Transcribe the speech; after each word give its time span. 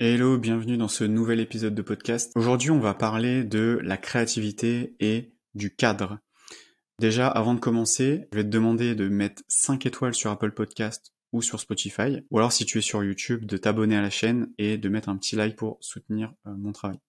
Hello, 0.00 0.38
bienvenue 0.38 0.76
dans 0.76 0.86
ce 0.86 1.02
nouvel 1.02 1.40
épisode 1.40 1.74
de 1.74 1.82
podcast. 1.82 2.30
Aujourd'hui, 2.36 2.70
on 2.70 2.78
va 2.78 2.94
parler 2.94 3.42
de 3.42 3.80
la 3.82 3.96
créativité 3.96 4.94
et 5.00 5.32
du 5.56 5.74
cadre. 5.74 6.20
Déjà, 7.00 7.26
avant 7.26 7.52
de 7.52 7.58
commencer, 7.58 8.28
je 8.30 8.36
vais 8.36 8.44
te 8.44 8.48
demander 8.48 8.94
de 8.94 9.08
mettre 9.08 9.42
5 9.48 9.86
étoiles 9.86 10.14
sur 10.14 10.30
Apple 10.30 10.52
Podcast 10.52 11.12
ou 11.32 11.42
sur 11.42 11.58
Spotify, 11.58 12.20
ou 12.30 12.38
alors 12.38 12.52
si 12.52 12.64
tu 12.64 12.78
es 12.78 12.80
sur 12.80 13.02
YouTube, 13.02 13.44
de 13.44 13.56
t'abonner 13.56 13.96
à 13.96 14.00
la 14.00 14.08
chaîne 14.08 14.52
et 14.56 14.78
de 14.78 14.88
mettre 14.88 15.08
un 15.08 15.16
petit 15.16 15.34
like 15.34 15.56
pour 15.56 15.78
soutenir 15.80 16.32
euh, 16.46 16.52
mon 16.56 16.70
travail. 16.70 17.00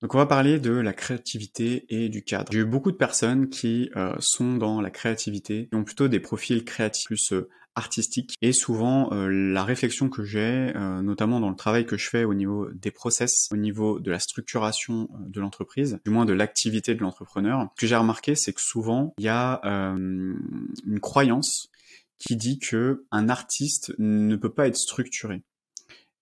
Donc 0.00 0.14
on 0.14 0.18
va 0.18 0.24
parler 0.24 0.60
de 0.60 0.72
la 0.72 0.94
créativité 0.94 1.84
et 1.90 2.08
du 2.08 2.24
cadre. 2.24 2.50
J'ai 2.52 2.60
eu 2.60 2.64
beaucoup 2.64 2.90
de 2.90 2.96
personnes 2.96 3.50
qui 3.50 3.90
euh, 3.96 4.16
sont 4.18 4.56
dans 4.56 4.80
la 4.80 4.90
créativité, 4.90 5.68
qui 5.68 5.76
ont 5.76 5.84
plutôt 5.84 6.08
des 6.08 6.20
profils 6.20 6.64
créatifs 6.64 7.04
plus 7.04 7.34
euh, 7.34 7.50
artistiques. 7.74 8.34
Et 8.42 8.52
souvent, 8.52 9.12
euh, 9.12 9.28
la 9.28 9.64
réflexion 9.64 10.08
que 10.08 10.24
j'ai, 10.24 10.72
notamment 11.02 11.40
dans 11.40 11.50
le 11.50 11.56
travail 11.56 11.86
que 11.86 11.96
je 11.96 12.08
fais 12.08 12.24
au 12.24 12.34
niveau 12.34 12.68
des 12.72 12.90
process, 12.90 13.48
au 13.52 13.56
niveau 13.56 14.00
de 14.00 14.10
la 14.10 14.18
structuration 14.18 15.08
de 15.18 15.40
l'entreprise, 15.40 15.98
du 16.04 16.10
moins 16.10 16.24
de 16.24 16.32
l'activité 16.32 16.94
de 16.94 17.00
l'entrepreneur, 17.00 17.68
ce 17.76 17.80
que 17.80 17.86
j'ai 17.86 17.96
remarqué, 17.96 18.34
c'est 18.34 18.52
que 18.52 18.60
souvent, 18.60 19.14
il 19.18 19.24
y 19.24 19.28
a 19.28 19.60
une 19.62 21.00
croyance 21.00 21.70
qui 22.18 22.36
dit 22.36 22.58
que 22.58 23.04
un 23.10 23.28
artiste 23.28 23.94
ne 23.98 24.36
peut 24.36 24.52
pas 24.52 24.68
être 24.68 24.76
structuré. 24.76 25.42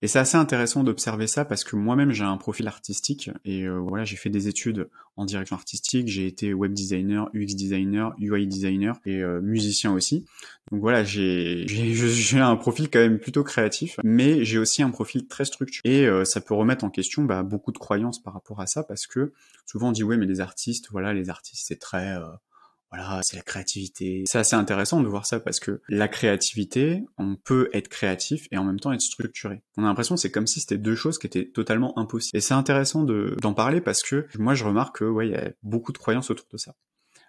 Et 0.03 0.07
c'est 0.07 0.17
assez 0.17 0.37
intéressant 0.37 0.83
d'observer 0.83 1.27
ça 1.27 1.45
parce 1.45 1.63
que 1.63 1.75
moi-même 1.75 2.11
j'ai 2.11 2.23
un 2.23 2.37
profil 2.37 2.67
artistique 2.67 3.29
et 3.45 3.67
euh, 3.67 3.77
voilà 3.77 4.03
j'ai 4.03 4.15
fait 4.15 4.31
des 4.31 4.47
études 4.47 4.89
en 5.15 5.25
direction 5.25 5.55
artistique, 5.55 6.07
j'ai 6.07 6.25
été 6.25 6.55
web 6.55 6.73
designer, 6.73 7.29
UX 7.35 7.53
designer, 7.55 8.15
UI 8.17 8.47
designer 8.47 8.99
et 9.05 9.21
euh, 9.21 9.41
musicien 9.41 9.93
aussi. 9.93 10.25
Donc 10.71 10.81
voilà 10.81 11.03
j'ai 11.03 11.67
j'ai 11.67 12.39
un 12.39 12.55
profil 12.55 12.89
quand 12.89 12.99
même 12.99 13.19
plutôt 13.19 13.43
créatif, 13.43 13.99
mais 14.03 14.43
j'ai 14.43 14.57
aussi 14.57 14.81
un 14.81 14.89
profil 14.89 15.27
très 15.27 15.45
structuré 15.45 15.81
et 15.85 16.07
euh, 16.07 16.25
ça 16.25 16.41
peut 16.41 16.55
remettre 16.55 16.83
en 16.83 16.89
question 16.89 17.23
bah, 17.23 17.43
beaucoup 17.43 17.71
de 17.71 17.77
croyances 17.77 18.21
par 18.23 18.33
rapport 18.33 18.59
à 18.59 18.65
ça 18.65 18.81
parce 18.81 19.05
que 19.05 19.33
souvent 19.67 19.89
on 19.89 19.91
dit 19.91 20.03
ouais 20.03 20.17
mais 20.17 20.25
les 20.25 20.41
artistes 20.41 20.87
voilà 20.89 21.13
les 21.13 21.29
artistes 21.29 21.65
c'est 21.67 21.79
très 21.79 22.17
voilà, 22.91 23.21
c'est 23.23 23.37
la 23.37 23.41
créativité. 23.41 24.23
C'est 24.25 24.39
assez 24.39 24.55
intéressant 24.55 25.01
de 25.01 25.07
voir 25.07 25.25
ça 25.25 25.39
parce 25.39 25.61
que 25.61 25.81
la 25.87 26.09
créativité, 26.09 27.03
on 27.17 27.37
peut 27.37 27.69
être 27.71 27.87
créatif 27.87 28.47
et 28.51 28.57
en 28.57 28.65
même 28.65 28.81
temps 28.81 28.91
être 28.91 29.01
structuré. 29.01 29.63
On 29.77 29.83
a 29.83 29.87
l'impression 29.87 30.15
que 30.15 30.21
c'est 30.21 30.31
comme 30.31 30.47
si 30.47 30.59
c'était 30.59 30.77
deux 30.77 30.95
choses 30.95 31.17
qui 31.17 31.27
étaient 31.27 31.49
totalement 31.49 31.97
impossibles. 31.97 32.37
Et 32.37 32.41
c'est 32.41 32.53
intéressant 32.53 33.03
d'en 33.03 33.53
parler 33.53 33.79
parce 33.79 34.03
que 34.03 34.27
moi 34.37 34.55
je 34.55 34.65
remarque 34.65 34.99
que 34.99 35.05
ouais, 35.05 35.29
il 35.29 35.31
y 35.31 35.35
a 35.35 35.51
beaucoup 35.63 35.93
de 35.93 35.97
croyances 35.97 36.31
autour 36.31 36.47
de 36.51 36.57
ça. 36.57 36.75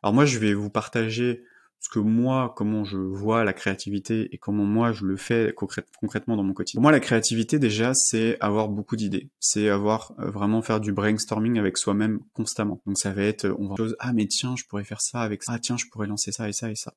Alors 0.02 0.12
moi 0.12 0.24
je 0.24 0.38
vais 0.38 0.52
vous 0.52 0.70
partager 0.70 1.44
ce 1.82 1.88
que 1.88 1.98
moi, 1.98 2.54
comment 2.56 2.84
je 2.84 2.96
vois 2.96 3.42
la 3.42 3.52
créativité 3.52 4.32
et 4.32 4.38
comment 4.38 4.64
moi 4.64 4.92
je 4.92 5.04
le 5.04 5.16
fais 5.16 5.52
concrètement 5.52 6.36
dans 6.36 6.44
mon 6.44 6.54
quotidien. 6.54 6.78
Pour 6.78 6.82
moi, 6.82 6.92
la 6.92 7.00
créativité 7.00 7.58
déjà, 7.58 7.92
c'est 7.92 8.38
avoir 8.40 8.68
beaucoup 8.68 8.94
d'idées. 8.94 9.30
C'est 9.40 9.68
avoir 9.68 10.12
euh, 10.20 10.30
vraiment 10.30 10.62
faire 10.62 10.78
du 10.78 10.92
brainstorming 10.92 11.58
avec 11.58 11.76
soi-même 11.76 12.20
constamment. 12.34 12.80
Donc 12.86 12.98
ça 12.98 13.10
va 13.10 13.22
être, 13.22 13.52
on 13.58 13.66
va 13.66 13.74
chose, 13.74 13.96
ah 13.98 14.12
mais 14.12 14.26
tiens, 14.26 14.54
je 14.56 14.62
pourrais 14.64 14.84
faire 14.84 15.00
ça 15.00 15.22
avec 15.22 15.42
ça. 15.42 15.54
Ah 15.56 15.58
tiens, 15.58 15.76
je 15.76 15.86
pourrais 15.90 16.06
lancer 16.06 16.30
ça 16.30 16.48
et 16.48 16.52
ça 16.52 16.70
et 16.70 16.76
ça. 16.76 16.94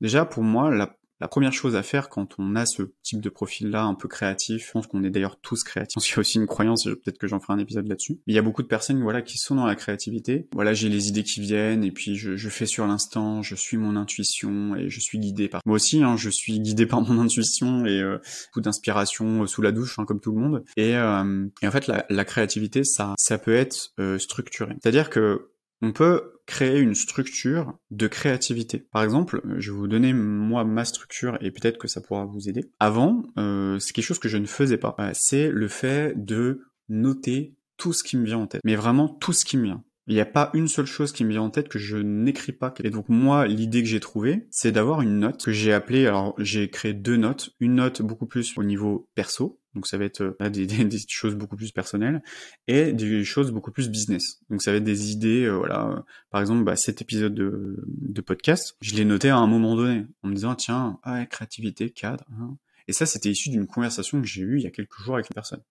Déjà, 0.00 0.24
pour 0.24 0.42
moi, 0.42 0.74
la 0.74 0.97
la 1.20 1.28
première 1.28 1.52
chose 1.52 1.76
à 1.76 1.82
faire 1.82 2.08
quand 2.08 2.34
on 2.38 2.56
a 2.56 2.66
ce 2.66 2.82
type 3.02 3.20
de 3.20 3.28
profil-là 3.28 3.84
un 3.84 3.94
peu 3.94 4.08
créatif, 4.08 4.66
je 4.66 4.72
pense 4.72 4.86
qu'on 4.86 5.04
est 5.04 5.10
d'ailleurs 5.10 5.40
tous 5.40 5.64
créatifs. 5.64 6.08
Il 6.08 6.12
y 6.12 6.14
a 6.14 6.20
aussi 6.20 6.38
une 6.38 6.46
croyance, 6.46 6.84
peut-être 6.84 7.18
que 7.18 7.26
j'en 7.26 7.40
ferai 7.40 7.54
un 7.54 7.58
épisode 7.58 7.88
là-dessus. 7.88 8.20
Il 8.26 8.34
y 8.34 8.38
a 8.38 8.42
beaucoup 8.42 8.62
de 8.62 8.68
personnes, 8.68 9.02
voilà, 9.02 9.22
qui 9.22 9.38
sont 9.38 9.54
dans 9.54 9.66
la 9.66 9.74
créativité. 9.74 10.48
Voilà, 10.52 10.74
j'ai 10.74 10.88
les 10.88 11.08
idées 11.08 11.24
qui 11.24 11.40
viennent 11.40 11.84
et 11.84 11.90
puis 11.90 12.16
je, 12.16 12.36
je 12.36 12.48
fais 12.48 12.66
sur 12.66 12.86
l'instant, 12.86 13.42
je 13.42 13.54
suis 13.54 13.76
mon 13.76 13.96
intuition 13.96 14.76
et 14.76 14.88
je 14.88 15.00
suis 15.00 15.18
guidé 15.18 15.48
par. 15.48 15.60
Moi 15.66 15.76
aussi, 15.76 16.02
hein, 16.02 16.16
je 16.16 16.30
suis 16.30 16.60
guidé 16.60 16.86
par 16.86 17.02
mon 17.02 17.20
intuition 17.20 17.84
et 17.84 18.00
euh, 18.00 18.18
beaucoup 18.46 18.60
d'inspiration 18.60 19.42
euh, 19.42 19.46
sous 19.46 19.62
la 19.62 19.72
douche, 19.72 19.98
hein, 19.98 20.04
comme 20.04 20.20
tout 20.20 20.32
le 20.32 20.40
monde. 20.40 20.64
Et, 20.76 20.96
euh, 20.96 21.46
et 21.62 21.68
en 21.68 21.70
fait, 21.70 21.86
la, 21.86 22.06
la, 22.08 22.24
créativité, 22.24 22.84
ça, 22.84 23.14
ça 23.18 23.38
peut 23.38 23.54
être 23.54 23.92
euh, 23.98 24.18
structuré. 24.18 24.74
C'est-à-dire 24.80 25.10
que 25.10 25.50
on 25.80 25.92
peut 25.92 26.37
créer 26.48 26.78
une 26.80 26.94
structure 26.94 27.78
de 27.90 28.08
créativité. 28.08 28.88
Par 28.90 29.02
exemple, 29.02 29.42
je 29.58 29.70
vais 29.70 29.76
vous 29.76 29.86
donner 29.86 30.14
moi 30.14 30.64
ma 30.64 30.86
structure 30.86 31.36
et 31.42 31.50
peut-être 31.50 31.76
que 31.76 31.88
ça 31.88 32.00
pourra 32.00 32.24
vous 32.24 32.48
aider. 32.48 32.72
Avant, 32.80 33.22
euh, 33.36 33.78
c'est 33.78 33.92
quelque 33.92 34.06
chose 34.06 34.18
que 34.18 34.30
je 34.30 34.38
ne 34.38 34.46
faisais 34.46 34.78
pas. 34.78 34.96
c'est 35.12 35.50
le 35.50 35.68
fait 35.68 36.14
de 36.16 36.62
noter 36.88 37.54
tout 37.76 37.92
ce 37.92 38.02
qui 38.02 38.16
me 38.16 38.24
vient 38.24 38.38
en 38.38 38.46
tête. 38.46 38.62
Mais 38.64 38.76
vraiment 38.76 39.08
tout 39.08 39.34
ce 39.34 39.44
qui 39.44 39.58
me 39.58 39.64
vient. 39.64 39.84
Il 40.06 40.14
n'y 40.14 40.20
a 40.20 40.26
pas 40.26 40.48
une 40.54 40.68
seule 40.68 40.86
chose 40.86 41.12
qui 41.12 41.22
me 41.22 41.30
vient 41.30 41.42
en 41.42 41.50
tête 41.50 41.68
que 41.68 41.78
je 41.78 41.98
n'écris 41.98 42.52
pas. 42.52 42.72
Et 42.82 42.88
donc 42.88 43.10
moi, 43.10 43.46
l'idée 43.46 43.82
que 43.82 43.88
j'ai 43.88 44.00
trouvée, 44.00 44.48
c'est 44.50 44.72
d'avoir 44.72 45.02
une 45.02 45.18
note 45.18 45.44
que 45.44 45.52
j'ai 45.52 45.74
appelée, 45.74 46.06
alors 46.06 46.34
j'ai 46.38 46.70
créé 46.70 46.94
deux 46.94 47.18
notes, 47.18 47.50
une 47.60 47.74
note 47.74 48.00
beaucoup 48.00 48.26
plus 48.26 48.56
au 48.56 48.64
niveau 48.64 49.06
perso, 49.14 49.60
donc 49.78 49.86
ça 49.86 49.96
va 49.96 50.06
être 50.06 50.22
euh, 50.40 50.50
des, 50.50 50.98
choses 51.06 51.36
beaucoup 51.36 51.54
plus 51.54 51.70
personnelles 51.70 52.20
et 52.66 52.92
des 52.92 53.22
choses 53.22 53.52
beaucoup 53.52 53.70
plus 53.70 53.88
business. 53.88 54.40
Donc 54.50 54.60
ça 54.60 54.72
va 54.72 54.78
être 54.78 54.84
des 54.84 55.12
idées, 55.12 55.44
euh, 55.44 55.52
voilà. 55.56 56.04
Par 56.30 56.40
exemple, 56.40 56.64
bah, 56.64 56.74
cet 56.74 57.00
épisode 57.00 57.32
de, 57.32 57.76
de 57.86 58.20
podcast, 58.20 58.76
je 58.80 58.96
l'ai 58.96 59.04
noté 59.04 59.28
à 59.28 59.36
un 59.36 59.46
moment 59.46 59.76
donné 59.76 60.04
en 60.24 60.28
me 60.28 60.34
disant 60.34 60.56
tiens, 60.56 60.98
ah, 61.04 61.24
créativité, 61.26 61.90
cadre. 61.90 62.24
Hein. 62.32 62.56
Et 62.88 62.92
ça, 62.92 63.06
c'était 63.06 63.30
issu 63.30 63.50
d'une 63.50 63.68
conversation 63.68 64.20
que 64.20 64.26
j'ai 64.26 64.42
eue 64.42 64.58
il 64.58 64.64
y 64.64 64.66
a 64.66 64.72
quelques 64.72 64.98
jours 64.98 65.14
avec 65.14 65.30
une 65.30 65.34
personne. 65.34 65.62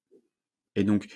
Et 0.77 0.85
donc 0.85 1.07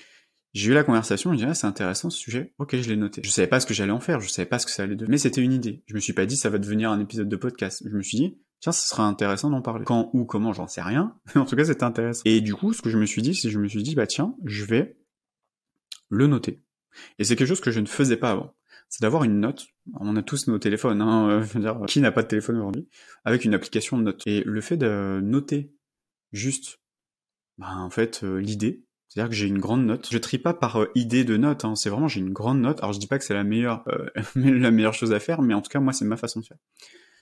j'ai 0.53 0.71
eu 0.71 0.73
la 0.73 0.83
conversation, 0.83 1.31
je 1.31 1.37
disais, 1.37 1.49
ah, 1.49 1.53
c'est 1.53 1.67
intéressant 1.67 2.09
ce 2.09 2.17
sujet, 2.17 2.51
ok, 2.57 2.75
je 2.75 2.89
l'ai 2.89 2.97
noté. 2.97 3.21
Je 3.23 3.29
savais 3.29 3.47
pas 3.47 3.61
ce 3.61 3.65
que 3.65 3.73
j'allais 3.73 3.93
en 3.93 4.01
faire, 4.01 4.19
je 4.19 4.27
savais 4.27 4.45
pas 4.45 4.59
ce 4.59 4.65
que 4.65 4.71
ça 4.73 4.83
allait 4.83 4.95
devenir, 4.95 5.11
mais 5.11 5.17
c'était 5.17 5.39
une 5.39 5.53
idée. 5.53 5.81
Je 5.85 5.95
me 5.95 6.01
suis 6.01 6.11
pas 6.11 6.25
dit, 6.25 6.35
ça 6.35 6.49
va 6.49 6.57
devenir 6.57 6.91
un 6.91 6.99
épisode 6.99 7.29
de 7.29 7.35
podcast. 7.37 7.83
Je 7.85 7.95
me 7.95 8.03
suis 8.03 8.17
dit, 8.17 8.37
tiens, 8.61 8.71
ce 8.71 8.87
sera 8.87 9.03
intéressant 9.03 9.49
d'en 9.49 9.61
parler. 9.61 9.83
Quand 9.85 10.09
ou 10.13 10.25
comment, 10.25 10.53
j'en 10.53 10.67
sais 10.67 10.81
rien, 10.81 11.15
mais 11.35 11.41
en 11.41 11.45
tout 11.45 11.55
cas, 11.55 11.65
c'était 11.65 11.83
intéressant. 11.83 12.21
Et 12.25 12.41
du 12.41 12.55
coup, 12.55 12.73
ce 12.73 12.81
que 12.81 12.89
je 12.89 12.97
me 12.97 13.05
suis 13.05 13.21
dit, 13.21 13.35
c'est 13.35 13.49
je 13.49 13.59
me 13.59 13.67
suis 13.67 13.83
dit, 13.83 13.95
bah 13.95 14.07
tiens, 14.07 14.35
je 14.45 14.63
vais 14.63 14.97
le 16.09 16.27
noter. 16.27 16.61
Et 17.19 17.23
c'est 17.23 17.35
quelque 17.35 17.47
chose 17.47 17.61
que 17.61 17.71
je 17.71 17.79
ne 17.79 17.85
faisais 17.85 18.17
pas 18.17 18.31
avant. 18.31 18.55
C'est 18.89 19.01
d'avoir 19.01 19.23
une 19.23 19.39
note. 19.39 19.67
On 19.99 20.15
a 20.15 20.21
tous 20.21 20.47
nos 20.47 20.59
téléphones, 20.59 21.01
hein, 21.01 21.29
euh, 21.29 21.43
je 21.43 21.53
veux 21.53 21.59
dire, 21.61 21.79
qui 21.87 22.01
n'a 22.01 22.11
pas 22.11 22.23
de 22.23 22.27
téléphone 22.27 22.57
aujourd'hui, 22.57 22.87
avec 23.25 23.45
une 23.45 23.53
application 23.53 23.97
de 23.97 24.03
notes. 24.03 24.21
Et 24.25 24.43
le 24.45 24.61
fait 24.61 24.77
de 24.77 25.19
noter 25.23 25.73
juste, 26.31 26.79
bah, 27.57 27.73
en 27.77 27.89
fait, 27.89 28.23
euh, 28.23 28.37
l'idée, 28.37 28.83
c'est-à-dire 29.11 29.29
que 29.29 29.35
j'ai 29.35 29.47
une 29.47 29.59
grande 29.59 29.85
note. 29.85 30.07
Je 30.09 30.17
trie 30.17 30.37
pas 30.37 30.53
par 30.53 30.83
euh, 30.83 30.91
idée 30.95 31.25
de 31.25 31.35
note, 31.35 31.65
hein. 31.65 31.75
c'est 31.75 31.89
vraiment 31.89 32.07
j'ai 32.07 32.21
une 32.21 32.31
grande 32.31 32.61
note. 32.61 32.79
Alors 32.79 32.93
je 32.93 32.99
dis 32.99 33.07
pas 33.07 33.19
que 33.19 33.25
c'est 33.25 33.33
la 33.33 33.43
meilleure, 33.43 33.83
euh, 33.89 34.05
la 34.35 34.71
meilleure 34.71 34.93
chose 34.93 35.11
à 35.11 35.19
faire, 35.19 35.41
mais 35.41 35.53
en 35.53 35.61
tout 35.61 35.69
cas 35.69 35.81
moi 35.81 35.91
c'est 35.91 36.05
ma 36.05 36.15
façon 36.15 36.39
de 36.39 36.45
faire. 36.45 36.57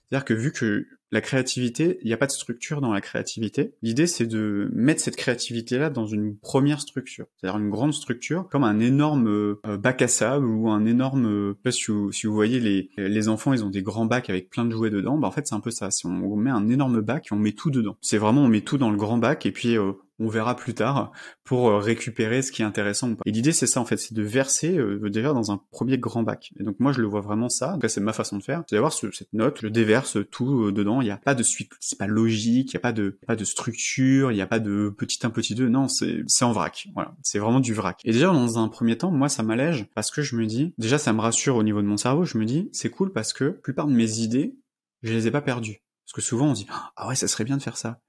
C'est-à-dire 0.09 0.25
que 0.25 0.33
vu 0.33 0.51
que 0.51 0.87
la 1.11 1.21
créativité, 1.21 1.97
il 2.01 2.07
n'y 2.07 2.13
a 2.13 2.17
pas 2.17 2.27
de 2.27 2.31
structure 2.31 2.81
dans 2.81 2.93
la 2.93 3.01
créativité, 3.01 3.73
l'idée 3.81 4.07
c'est 4.07 4.27
de 4.27 4.69
mettre 4.73 5.01
cette 5.01 5.15
créativité-là 5.15 5.89
dans 5.89 6.05
une 6.05 6.37
première 6.37 6.81
structure, 6.81 7.25
c'est-à-dire 7.35 7.59
une 7.59 7.69
grande 7.69 7.93
structure, 7.93 8.47
comme 8.49 8.63
un 8.63 8.79
énorme 8.79 9.27
euh, 9.27 9.77
bac 9.77 10.01
à 10.01 10.07
sable 10.07 10.45
ou 10.45 10.69
un 10.69 10.85
énorme, 10.85 11.25
euh, 11.25 11.71
si 11.71 11.91
vous, 11.91 12.11
si 12.11 12.27
vous 12.27 12.33
voyez 12.33 12.59
les, 12.59 12.89
les 12.97 13.27
enfants, 13.27 13.53
ils 13.53 13.63
ont 13.63 13.69
des 13.69 13.81
grands 13.81 14.05
bacs 14.05 14.29
avec 14.29 14.49
plein 14.49 14.65
de 14.65 14.71
jouets 14.71 14.91
dedans, 14.91 15.17
bah 15.17 15.27
en 15.27 15.31
fait 15.31 15.47
c'est 15.47 15.55
un 15.55 15.59
peu 15.59 15.71
ça, 15.71 15.89
si 15.89 16.05
on 16.05 16.35
met 16.35 16.51
un 16.51 16.67
énorme 16.69 17.01
bac 17.01 17.27
et 17.31 17.33
on 17.33 17.39
met 17.39 17.53
tout 17.53 17.71
dedans. 17.71 17.97
C'est 18.01 18.17
vraiment 18.17 18.43
on 18.43 18.47
met 18.47 18.61
tout 18.61 18.77
dans 18.77 18.91
le 18.91 18.97
grand 18.97 19.17
bac 19.17 19.45
et 19.45 19.51
puis 19.51 19.77
euh, 19.77 19.93
on 20.19 20.27
verra 20.27 20.55
plus 20.55 20.73
tard 20.73 21.11
pour 21.43 21.69
euh, 21.69 21.77
récupérer 21.77 22.41
ce 22.41 22.51
qui 22.51 22.61
est 22.61 22.65
intéressant 22.65 23.11
ou 23.11 23.15
pas. 23.15 23.23
Et 23.25 23.31
l'idée 23.31 23.51
c'est 23.51 23.67
ça 23.67 23.79
en 23.79 23.85
fait, 23.85 23.97
c'est 23.97 24.13
de 24.13 24.21
verser 24.21 24.77
euh, 24.77 25.09
déjà 25.09 25.33
dans 25.33 25.51
un 25.51 25.61
premier 25.71 25.97
grand 25.97 26.23
bac. 26.23 26.51
Et 26.59 26.63
donc 26.63 26.75
moi 26.79 26.91
je 26.91 27.01
le 27.01 27.07
vois 27.07 27.21
vraiment 27.21 27.49
ça, 27.49 27.77
en 27.81 27.87
c'est 27.87 28.01
ma 28.01 28.13
façon 28.13 28.37
de 28.37 28.43
faire, 28.43 28.63
c'est 28.67 28.75
d'avoir 28.75 28.93
cette 28.93 29.33
note, 29.33 29.59
je 29.61 29.67
déverse 29.67 30.17
tout 30.29 30.65
euh, 30.65 30.71
dedans, 30.71 31.01
il 31.01 31.05
n'y 31.05 31.11
a 31.11 31.17
pas 31.17 31.35
de 31.35 31.43
suite, 31.43 31.71
c'est 31.79 31.97
pas 31.97 32.07
logique, 32.07 32.73
il 32.73 32.75
n'y 32.75 32.79
a 32.79 32.81
pas 32.81 32.91
de 32.91 33.17
pas 33.25 33.35
de 33.35 33.43
structure, 33.43 34.31
il 34.31 34.35
n'y 34.35 34.41
a 34.41 34.47
pas 34.47 34.59
de 34.59 34.93
petit 34.97 35.25
un 35.25 35.29
petit 35.29 35.55
deux, 35.55 35.69
non, 35.69 35.87
c'est 35.87 36.23
c'est 36.27 36.45
en 36.45 36.51
vrac. 36.51 36.87
Voilà, 36.93 37.15
c'est 37.23 37.39
vraiment 37.39 37.59
du 37.59 37.73
vrac. 37.73 38.01
Et 38.03 38.11
déjà 38.11 38.27
dans 38.27 38.59
un 38.59 38.67
premier 38.67 38.97
temps, 38.97 39.11
moi 39.11 39.29
ça 39.29 39.43
m'allège 39.43 39.87
parce 39.95 40.11
que 40.11 40.21
je 40.21 40.35
me 40.35 40.45
dis, 40.45 40.73
déjà 40.77 40.97
ça 40.97 41.13
me 41.13 41.21
rassure 41.21 41.55
au 41.55 41.63
niveau 41.63 41.81
de 41.81 41.87
mon 41.87 41.97
cerveau, 41.97 42.25
je 42.25 42.37
me 42.37 42.45
dis 42.45 42.69
c'est 42.73 42.89
cool 42.89 43.11
parce 43.11 43.33
que 43.33 43.45
la 43.45 43.51
plupart 43.51 43.87
de 43.87 43.93
mes 43.93 44.19
idées, 44.19 44.55
je 45.03 45.13
les 45.13 45.27
ai 45.27 45.31
pas 45.31 45.41
perdues. 45.41 45.81
Parce 46.05 46.13
que 46.13 46.21
souvent 46.21 46.47
on 46.47 46.53
dit 46.53 46.67
ah 46.95 47.07
ouais 47.07 47.15
ça 47.15 47.27
serait 47.27 47.43
bien 47.43 47.57
de 47.57 47.61
faire 47.61 47.77
ça 47.77 47.99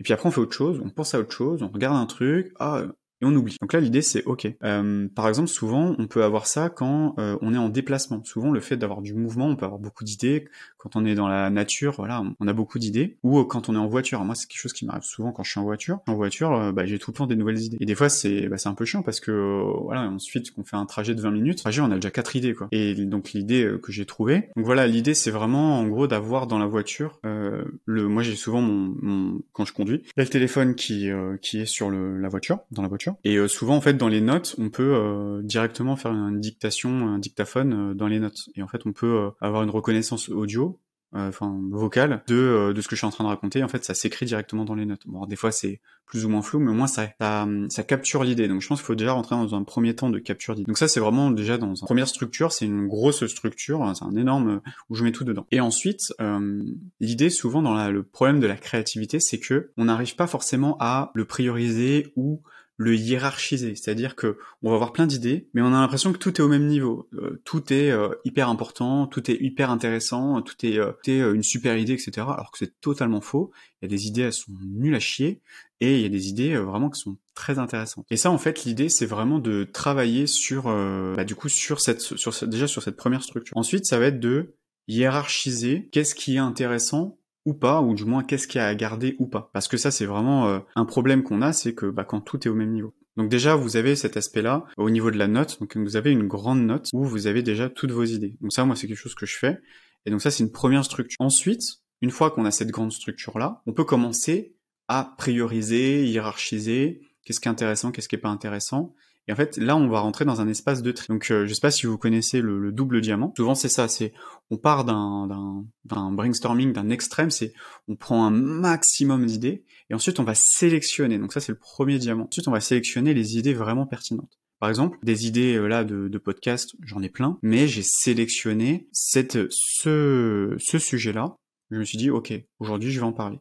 et 0.00 0.02
puis 0.02 0.14
après, 0.14 0.28
on 0.28 0.32
fait 0.32 0.40
autre 0.40 0.56
chose, 0.56 0.80
on 0.82 0.88
pense 0.88 1.14
à 1.14 1.20
autre 1.20 1.32
chose, 1.32 1.62
on 1.62 1.68
regarde 1.68 1.96
un 1.96 2.06
truc, 2.06 2.54
ah, 2.58 2.84
et 3.20 3.26
on 3.26 3.34
oublie. 3.34 3.56
Donc 3.60 3.72
là, 3.72 3.80
l'idée, 3.80 4.02
c'est 4.02 4.24
OK. 4.24 4.48
Euh, 4.64 5.08
par 5.14 5.28
exemple, 5.28 5.48
souvent, 5.48 5.94
on 5.98 6.06
peut 6.06 6.24
avoir 6.24 6.46
ça 6.46 6.70
quand 6.70 7.14
euh, 7.18 7.36
on 7.42 7.54
est 7.54 7.58
en 7.58 7.68
déplacement. 7.68 8.22
Souvent, 8.24 8.50
le 8.50 8.60
fait 8.60 8.76
d'avoir 8.76 9.02
du 9.02 9.14
mouvement, 9.14 9.48
on 9.48 9.56
peut 9.56 9.66
avoir 9.66 9.80
beaucoup 9.80 10.04
d'idées. 10.04 10.48
Quand 10.78 10.96
on 10.96 11.04
est 11.04 11.14
dans 11.14 11.28
la 11.28 11.50
nature, 11.50 11.94
voilà, 11.98 12.22
on 12.38 12.48
a 12.48 12.52
beaucoup 12.52 12.78
d'idées. 12.78 13.18
Ou 13.22 13.38
euh, 13.38 13.44
quand 13.44 13.68
on 13.68 13.74
est 13.74 13.78
en 13.78 13.88
voiture. 13.88 14.24
Moi, 14.24 14.34
c'est 14.34 14.46
quelque 14.48 14.60
chose 14.60 14.72
qui 14.72 14.86
m'arrive 14.86 15.02
souvent 15.02 15.32
quand 15.32 15.42
je 15.42 15.50
suis 15.50 15.60
en 15.60 15.64
voiture. 15.64 16.00
En 16.06 16.14
voiture, 16.14 16.72
bah, 16.72 16.86
j'ai 16.86 16.98
tout 16.98 17.10
le 17.10 17.16
temps 17.16 17.26
des 17.26 17.36
nouvelles 17.36 17.60
idées. 17.60 17.76
Et 17.80 17.86
des 17.86 17.94
fois, 17.94 18.08
c'est 18.08 18.48
bah, 18.48 18.56
un 18.64 18.74
peu 18.74 18.84
chiant 18.84 19.02
parce 19.02 19.20
que, 19.20 19.62
voilà, 19.82 20.02
ensuite, 20.02 20.52
qu'on 20.52 20.64
fait 20.64 20.76
un 20.76 20.86
trajet 20.86 21.14
de 21.14 21.20
20 21.20 21.30
minutes, 21.30 21.58
trajet, 21.58 21.82
on 21.82 21.90
a 21.90 21.96
déjà 21.96 22.10
quatre 22.10 22.36
idées, 22.36 22.54
quoi. 22.54 22.68
Et 22.72 22.94
donc, 22.94 23.32
l'idée 23.32 23.70
que 23.82 23.92
j'ai 23.92 24.06
trouvée. 24.06 24.48
Donc 24.56 24.64
voilà, 24.64 24.86
l'idée, 24.86 25.14
c'est 25.14 25.30
vraiment, 25.30 25.78
en 25.78 25.86
gros, 25.86 26.06
d'avoir 26.06 26.46
dans 26.46 26.58
la 26.58 26.66
voiture, 26.66 27.20
le, 27.22 28.08
moi, 28.08 28.22
j'ai 28.22 28.36
souvent 28.36 28.62
mon, 28.62 28.94
mon, 29.02 29.42
quand 29.52 29.64
je 29.64 29.72
conduis, 29.72 30.02
le 30.16 30.26
téléphone 30.26 30.74
qui, 30.74 31.10
qui 31.42 31.60
est 31.60 31.66
sur 31.66 31.90
le, 31.90 32.16
la 32.18 32.28
voiture, 32.28 32.60
dans 32.70 32.82
la 32.82 32.88
voiture 32.88 33.09
et 33.24 33.36
euh, 33.36 33.48
souvent, 33.48 33.76
en 33.76 33.80
fait, 33.80 33.94
dans 33.94 34.08
les 34.08 34.20
notes, 34.20 34.54
on 34.58 34.70
peut 34.70 34.94
euh, 34.94 35.42
directement 35.42 35.96
faire 35.96 36.12
une 36.12 36.40
dictation, 36.40 37.08
un 37.08 37.18
dictaphone 37.18 37.90
euh, 37.90 37.94
dans 37.94 38.06
les 38.06 38.20
notes. 38.20 38.48
Et 38.54 38.62
en 38.62 38.68
fait, 38.68 38.86
on 38.86 38.92
peut 38.92 39.30
avoir 39.40 39.62
une 39.62 39.70
reconnaissance 39.70 40.28
audio 40.28 40.78
euh, 41.16 41.28
enfin 41.28 41.58
vocale 41.72 42.22
de 42.28 42.36
euh, 42.36 42.72
de 42.72 42.80
ce 42.80 42.86
que 42.86 42.94
je 42.94 43.00
suis 43.00 43.06
en 43.06 43.10
train 43.10 43.24
de 43.24 43.28
raconter. 43.28 43.64
En 43.64 43.68
fait, 43.68 43.84
ça 43.84 43.94
s'écrit 43.94 44.26
directement 44.26 44.64
dans 44.64 44.76
les 44.76 44.86
notes. 44.86 45.02
Bon, 45.06 45.26
des 45.26 45.34
fois 45.34 45.50
c'est 45.50 45.80
plus 46.06 46.24
ou 46.24 46.28
moins 46.28 46.40
flou, 46.40 46.60
mais 46.60 46.70
au 46.70 46.74
moins 46.74 46.86
ça 46.86 47.08
ça, 47.20 47.48
ça 47.68 47.82
capture 47.82 48.22
l'idée. 48.22 48.46
Donc 48.46 48.60
je 48.60 48.68
pense 48.68 48.78
qu'il 48.78 48.86
faut 48.86 48.94
déjà 48.94 49.10
rentrer 49.10 49.34
dans 49.34 49.56
un 49.56 49.64
premier 49.64 49.96
temps 49.96 50.08
de 50.08 50.20
capture 50.20 50.54
d'idée. 50.54 50.68
Donc 50.68 50.78
ça 50.78 50.86
c'est 50.86 51.00
vraiment 51.00 51.32
déjà 51.32 51.58
dans 51.58 51.74
une 51.74 51.84
première 51.84 52.06
structure, 52.06 52.52
c'est 52.52 52.64
une 52.64 52.86
grosse 52.86 53.26
structure, 53.26 53.82
hein, 53.82 53.94
c'est 53.96 54.04
un 54.04 54.14
énorme 54.14 54.60
où 54.88 54.94
je 54.94 55.02
mets 55.02 55.10
tout 55.10 55.24
dedans. 55.24 55.48
Et 55.50 55.58
ensuite, 55.58 56.14
euh, 56.20 56.62
l'idée 57.00 57.30
souvent 57.30 57.60
dans 57.60 57.74
la, 57.74 57.90
le 57.90 58.04
problème 58.04 58.38
de 58.38 58.46
la 58.46 58.56
créativité, 58.56 59.18
c'est 59.18 59.40
que 59.40 59.72
on 59.76 59.86
n'arrive 59.86 60.14
pas 60.14 60.28
forcément 60.28 60.76
à 60.78 61.10
le 61.14 61.24
prioriser 61.24 62.12
ou 62.14 62.40
le 62.80 62.96
hiérarchiser, 62.96 63.74
c'est-à-dire 63.74 64.16
que 64.16 64.38
on 64.62 64.70
va 64.70 64.76
avoir 64.76 64.94
plein 64.94 65.06
d'idées, 65.06 65.50
mais 65.52 65.60
on 65.60 65.66
a 65.66 65.80
l'impression 65.80 66.14
que 66.14 66.16
tout 66.16 66.40
est 66.40 66.40
au 66.40 66.48
même 66.48 66.66
niveau, 66.66 67.10
euh, 67.12 67.38
tout 67.44 67.74
est 67.74 67.90
euh, 67.90 68.08
hyper 68.24 68.48
important, 68.48 69.06
tout 69.06 69.30
est 69.30 69.36
hyper 69.38 69.70
intéressant, 69.70 70.40
tout 70.40 70.54
est, 70.64 70.78
euh, 70.78 71.34
une 71.34 71.42
super 71.42 71.76
idée, 71.76 71.92
etc. 71.92 72.12
Alors 72.20 72.50
que 72.50 72.56
c'est 72.56 72.80
totalement 72.80 73.20
faux. 73.20 73.50
Il 73.82 73.84
y 73.84 73.86
a 73.86 73.94
des 73.94 74.06
idées, 74.06 74.22
elles 74.22 74.32
sont 74.32 74.52
nulles 74.64 74.94
à 74.94 74.98
chier, 74.98 75.42
et 75.80 75.96
il 75.96 76.00
y 76.00 76.06
a 76.06 76.08
des 76.08 76.30
idées 76.30 76.56
vraiment 76.56 76.88
qui 76.88 76.98
sont 76.98 77.18
très 77.34 77.58
intéressantes. 77.58 78.06
Et 78.08 78.16
ça, 78.16 78.30
en 78.30 78.38
fait, 78.38 78.64
l'idée, 78.64 78.88
c'est 78.88 79.04
vraiment 79.04 79.40
de 79.40 79.64
travailler 79.64 80.26
sur, 80.26 80.64
bah, 80.64 81.24
du 81.24 81.34
coup, 81.34 81.50
sur 81.50 81.82
cette, 81.82 82.00
sur 82.00 82.32
déjà 82.48 82.66
sur 82.66 82.82
cette 82.82 82.96
première 82.96 83.22
structure. 83.22 83.58
Ensuite, 83.58 83.84
ça 83.84 83.98
va 83.98 84.06
être 84.06 84.20
de 84.20 84.54
hiérarchiser 84.88 85.90
qu'est-ce 85.92 86.14
qui 86.14 86.36
est 86.36 86.38
intéressant 86.38 87.18
ou 87.46 87.54
pas, 87.54 87.80
ou 87.80 87.94
du 87.94 88.04
moins 88.04 88.22
qu'est-ce 88.22 88.46
qu'il 88.46 88.60
y 88.60 88.64
a 88.64 88.66
à 88.66 88.74
garder 88.74 89.16
ou 89.18 89.26
pas. 89.26 89.50
Parce 89.52 89.68
que 89.68 89.76
ça, 89.76 89.90
c'est 89.90 90.06
vraiment 90.06 90.48
euh, 90.48 90.60
un 90.76 90.84
problème 90.84 91.22
qu'on 91.22 91.42
a, 91.42 91.52
c'est 91.52 91.74
que 91.74 91.86
bah, 91.86 92.04
quand 92.04 92.20
tout 92.20 92.46
est 92.46 92.50
au 92.50 92.54
même 92.54 92.72
niveau. 92.72 92.94
Donc 93.16 93.28
déjà, 93.28 93.56
vous 93.56 93.76
avez 93.76 93.96
cet 93.96 94.16
aspect-là 94.16 94.64
au 94.76 94.90
niveau 94.90 95.10
de 95.10 95.18
la 95.18 95.26
note. 95.26 95.58
Donc 95.60 95.76
vous 95.76 95.96
avez 95.96 96.10
une 96.12 96.26
grande 96.26 96.64
note 96.64 96.88
où 96.92 97.04
vous 97.04 97.26
avez 97.26 97.42
déjà 97.42 97.68
toutes 97.68 97.90
vos 97.90 98.04
idées. 98.04 98.36
Donc 98.40 98.52
ça, 98.52 98.64
moi, 98.64 98.76
c'est 98.76 98.86
quelque 98.86 98.96
chose 98.96 99.14
que 99.14 99.26
je 99.26 99.36
fais. 99.36 99.58
Et 100.06 100.10
donc 100.10 100.22
ça, 100.22 100.30
c'est 100.30 100.42
une 100.42 100.52
première 100.52 100.84
structure. 100.84 101.16
Ensuite, 101.20 101.62
une 102.00 102.10
fois 102.10 102.30
qu'on 102.30 102.44
a 102.44 102.50
cette 102.50 102.70
grande 102.70 102.92
structure-là, 102.92 103.62
on 103.66 103.72
peut 103.72 103.84
commencer 103.84 104.54
à 104.88 105.14
prioriser, 105.18 106.06
hiérarchiser, 106.06 107.02
qu'est-ce 107.24 107.40
qui 107.40 107.48
est 107.48 107.50
intéressant, 107.50 107.92
qu'est-ce 107.92 108.08
qui 108.08 108.16
est 108.16 108.18
pas 108.18 108.28
intéressant, 108.28 108.94
et 109.30 109.32
en 109.32 109.36
fait, 109.36 109.58
là, 109.58 109.76
on 109.76 109.86
va 109.86 110.00
rentrer 110.00 110.24
dans 110.24 110.40
un 110.40 110.48
espace 110.48 110.82
de 110.82 110.90
tri. 110.90 111.06
Donc, 111.08 111.30
euh, 111.30 111.46
je 111.46 111.54
sais 111.54 111.60
pas 111.60 111.70
si 111.70 111.86
vous 111.86 111.96
connaissez 111.96 112.40
le, 112.40 112.72
double 112.72 113.00
diamant. 113.00 113.32
Souvent, 113.36 113.54
c'est 113.54 113.68
ça. 113.68 113.86
C'est 113.86 114.12
on 114.50 114.56
part 114.56 114.84
d'un 114.84 115.64
brainstorming, 115.84 116.72
d'un 116.72 116.90
extrême. 116.90 117.30
C'est 117.30 117.52
on 117.86 117.94
prend 117.94 118.26
un 118.26 118.32
maximum 118.32 119.26
d'idées 119.26 119.62
et 119.88 119.94
ensuite 119.94 120.18
on 120.18 120.24
va 120.24 120.34
sélectionner. 120.34 121.16
Donc 121.16 121.32
ça, 121.32 121.38
c'est 121.38 121.52
le 121.52 121.58
premier 121.58 122.00
diamant. 122.00 122.26
Ensuite, 122.26 122.48
on 122.48 122.50
va 122.50 122.58
sélectionner 122.58 123.14
les 123.14 123.38
idées 123.38 123.54
vraiment 123.54 123.86
pertinentes. 123.86 124.36
Par 124.58 124.68
exemple, 124.68 124.98
des 125.04 125.28
idées 125.28 125.54
euh, 125.54 125.68
là 125.68 125.84
de, 125.84 126.18
podcast, 126.18 126.74
j'en 126.82 127.00
ai 127.00 127.08
plein, 127.08 127.38
mais 127.40 127.68
j'ai 127.68 127.84
sélectionné 127.84 128.88
cette 128.90 129.38
ce 129.50 130.56
ce 130.58 130.80
sujet-là. 130.80 131.36
Je 131.70 131.78
me 131.78 131.84
suis 131.84 131.98
dit, 131.98 132.10
ok, 132.10 132.32
aujourd'hui, 132.58 132.90
je 132.90 132.98
vais 132.98 133.06
en 133.06 133.12
parler. 133.12 133.38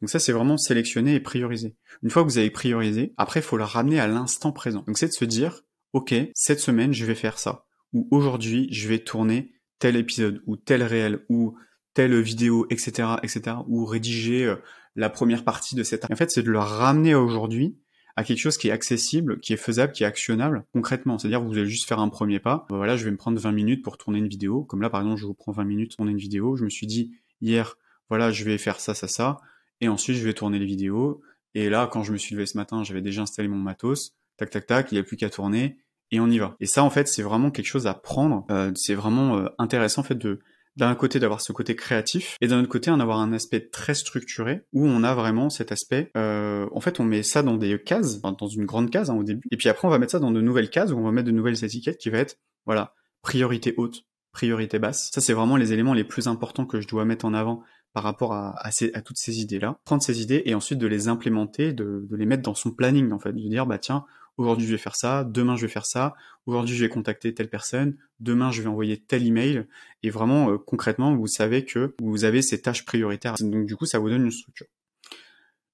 Donc 0.00 0.10
ça, 0.10 0.18
c'est 0.18 0.32
vraiment 0.32 0.56
sélectionner 0.56 1.14
et 1.14 1.20
prioriser. 1.20 1.76
Une 2.02 2.10
fois 2.10 2.22
que 2.22 2.28
vous 2.28 2.38
avez 2.38 2.50
priorisé, 2.50 3.12
après, 3.16 3.40
il 3.40 3.42
faut 3.42 3.56
le 3.56 3.64
ramener 3.64 4.00
à 4.00 4.06
l'instant 4.06 4.52
présent. 4.52 4.84
Donc 4.86 4.98
c'est 4.98 5.08
de 5.08 5.12
se 5.12 5.24
dire, 5.24 5.62
ok, 5.92 6.14
cette 6.34 6.60
semaine, 6.60 6.92
je 6.92 7.04
vais 7.04 7.14
faire 7.14 7.38
ça. 7.38 7.66
Ou 7.92 8.08
aujourd'hui, 8.10 8.68
je 8.72 8.88
vais 8.88 9.00
tourner 9.00 9.52
tel 9.78 9.96
épisode, 9.96 10.42
ou 10.46 10.56
tel 10.56 10.82
réel, 10.82 11.24
ou 11.28 11.56
telle 11.94 12.18
vidéo, 12.20 12.66
etc., 12.70 13.16
etc., 13.22 13.56
ou 13.66 13.84
rédiger 13.84 14.46
euh, 14.46 14.56
la 14.96 15.10
première 15.10 15.44
partie 15.44 15.74
de 15.74 15.82
cette. 15.82 16.10
En 16.10 16.16
fait, 16.16 16.30
c'est 16.30 16.42
de 16.42 16.50
le 16.50 16.58
ramener 16.58 17.14
aujourd'hui 17.14 17.76
à 18.16 18.24
quelque 18.24 18.38
chose 18.38 18.58
qui 18.58 18.68
est 18.68 18.72
accessible, 18.72 19.40
qui 19.40 19.52
est 19.52 19.58
faisable, 19.58 19.92
qui 19.92 20.02
est 20.02 20.06
actionnable 20.06 20.64
concrètement. 20.72 21.18
C'est-à-dire 21.18 21.42
vous 21.42 21.56
allez 21.56 21.68
juste 21.68 21.88
faire 21.88 21.98
un 21.98 22.10
premier 22.10 22.40
pas. 22.40 22.66
Voilà, 22.68 22.96
je 22.96 23.04
vais 23.04 23.10
me 23.10 23.16
prendre 23.16 23.38
20 23.38 23.52
minutes 23.52 23.82
pour 23.82 23.96
tourner 23.96 24.18
une 24.18 24.28
vidéo. 24.28 24.64
Comme 24.64 24.82
là, 24.82 24.90
par 24.90 25.00
exemple, 25.00 25.20
je 25.20 25.26
vous 25.26 25.34
prends 25.34 25.52
20 25.52 25.64
minutes 25.64 25.90
pour 25.90 25.96
tourner 25.96 26.12
une 26.12 26.18
vidéo. 26.18 26.56
Je 26.56 26.64
me 26.64 26.70
suis 26.70 26.86
dit 26.86 27.12
hier, 27.40 27.76
voilà, 28.10 28.30
je 28.30 28.44
vais 28.44 28.58
faire 28.58 28.80
ça, 28.80 28.94
ça, 28.94 29.08
ça 29.08 29.40
et 29.82 29.88
ensuite 29.88 30.16
je 30.16 30.24
vais 30.24 30.32
tourner 30.32 30.58
les 30.58 30.64
vidéos. 30.64 31.20
Et 31.54 31.68
là, 31.68 31.86
quand 31.92 32.02
je 32.02 32.12
me 32.12 32.16
suis 32.16 32.34
levé 32.34 32.46
ce 32.46 32.56
matin, 32.56 32.82
j'avais 32.82 33.02
déjà 33.02 33.20
installé 33.22 33.48
mon 33.48 33.58
matos, 33.58 34.14
tac 34.38 34.48
tac 34.48 34.66
tac, 34.66 34.92
il 34.92 34.94
n'y 34.94 35.00
a 35.00 35.02
plus 35.02 35.18
qu'à 35.18 35.28
tourner 35.28 35.76
et 36.10 36.20
on 36.20 36.28
y 36.28 36.38
va. 36.38 36.56
Et 36.60 36.66
ça, 36.66 36.82
en 36.82 36.90
fait, 36.90 37.08
c'est 37.08 37.22
vraiment 37.22 37.50
quelque 37.50 37.66
chose 37.66 37.86
à 37.86 37.94
prendre. 37.94 38.46
Euh, 38.50 38.70
c'est 38.74 38.94
vraiment 38.94 39.38
euh, 39.38 39.48
intéressant, 39.58 40.00
en 40.00 40.04
fait, 40.04 40.14
de 40.14 40.40
d'un 40.76 40.94
côté 40.94 41.18
d'avoir 41.18 41.42
ce 41.42 41.52
côté 41.52 41.76
créatif 41.76 42.38
et 42.40 42.48
d'un 42.48 42.60
autre 42.60 42.68
côté 42.70 42.90
en 42.90 42.98
avoir 42.98 43.18
un 43.18 43.34
aspect 43.34 43.60
très 43.60 43.92
structuré 43.92 44.62
où 44.72 44.86
on 44.86 45.04
a 45.04 45.14
vraiment 45.14 45.50
cet 45.50 45.70
aspect. 45.70 46.10
Euh, 46.16 46.66
en 46.72 46.80
fait, 46.80 46.98
on 46.98 47.04
met 47.04 47.22
ça 47.22 47.42
dans 47.42 47.58
des 47.58 47.78
cases, 47.82 48.22
dans 48.22 48.46
une 48.46 48.64
grande 48.64 48.88
case 48.88 49.10
hein, 49.10 49.16
au 49.16 49.22
début, 49.22 49.46
et 49.50 49.58
puis 49.58 49.68
après 49.68 49.86
on 49.86 49.90
va 49.90 49.98
mettre 49.98 50.12
ça 50.12 50.18
dans 50.18 50.30
de 50.30 50.40
nouvelles 50.40 50.70
cases 50.70 50.90
où 50.90 50.96
on 50.96 51.02
va 51.02 51.12
mettre 51.12 51.26
de 51.26 51.32
nouvelles 51.32 51.62
étiquettes 51.62 51.98
qui 51.98 52.08
va 52.08 52.18
être 52.18 52.38
voilà 52.64 52.94
priorité 53.20 53.74
haute, 53.76 54.06
priorité 54.32 54.78
basse. 54.78 55.10
Ça, 55.12 55.20
c'est 55.20 55.34
vraiment 55.34 55.56
les 55.56 55.74
éléments 55.74 55.92
les 55.92 56.04
plus 56.04 56.26
importants 56.26 56.64
que 56.64 56.80
je 56.80 56.88
dois 56.88 57.04
mettre 57.04 57.26
en 57.26 57.34
avant 57.34 57.62
par 57.92 58.04
rapport 58.04 58.32
à, 58.32 58.70
toutes 59.04 59.18
ces 59.18 59.40
idées-là, 59.40 59.78
prendre 59.84 60.02
ces 60.02 60.22
idées 60.22 60.42
et 60.46 60.54
ensuite 60.54 60.78
de 60.78 60.86
les 60.86 61.08
implémenter, 61.08 61.72
de, 61.72 62.06
de, 62.08 62.16
les 62.16 62.26
mettre 62.26 62.42
dans 62.42 62.54
son 62.54 62.70
planning 62.70 63.12
en 63.12 63.18
fait, 63.18 63.32
de 63.32 63.48
dire 63.48 63.66
bah 63.66 63.78
tiens 63.78 64.04
aujourd'hui 64.38 64.66
je 64.66 64.72
vais 64.72 64.78
faire 64.78 64.96
ça, 64.96 65.24
demain 65.24 65.56
je 65.56 65.62
vais 65.62 65.72
faire 65.72 65.86
ça, 65.86 66.14
aujourd'hui 66.46 66.74
je 66.74 66.84
vais 66.84 66.88
contacter 66.88 67.34
telle 67.34 67.50
personne, 67.50 67.96
demain 68.20 68.50
je 68.50 68.62
vais 68.62 68.68
envoyer 68.68 68.98
tel 68.98 69.26
email 69.26 69.66
et 70.02 70.10
vraiment 70.10 70.50
euh, 70.50 70.58
concrètement 70.58 71.14
vous 71.14 71.26
savez 71.26 71.64
que 71.64 71.94
vous 72.00 72.24
avez 72.24 72.40
ces 72.42 72.60
tâches 72.60 72.84
prioritaires 72.84 73.34
donc 73.40 73.66
du 73.66 73.76
coup 73.76 73.86
ça 73.86 73.98
vous 73.98 74.08
donne 74.08 74.24
une 74.24 74.30
structure. 74.30 74.66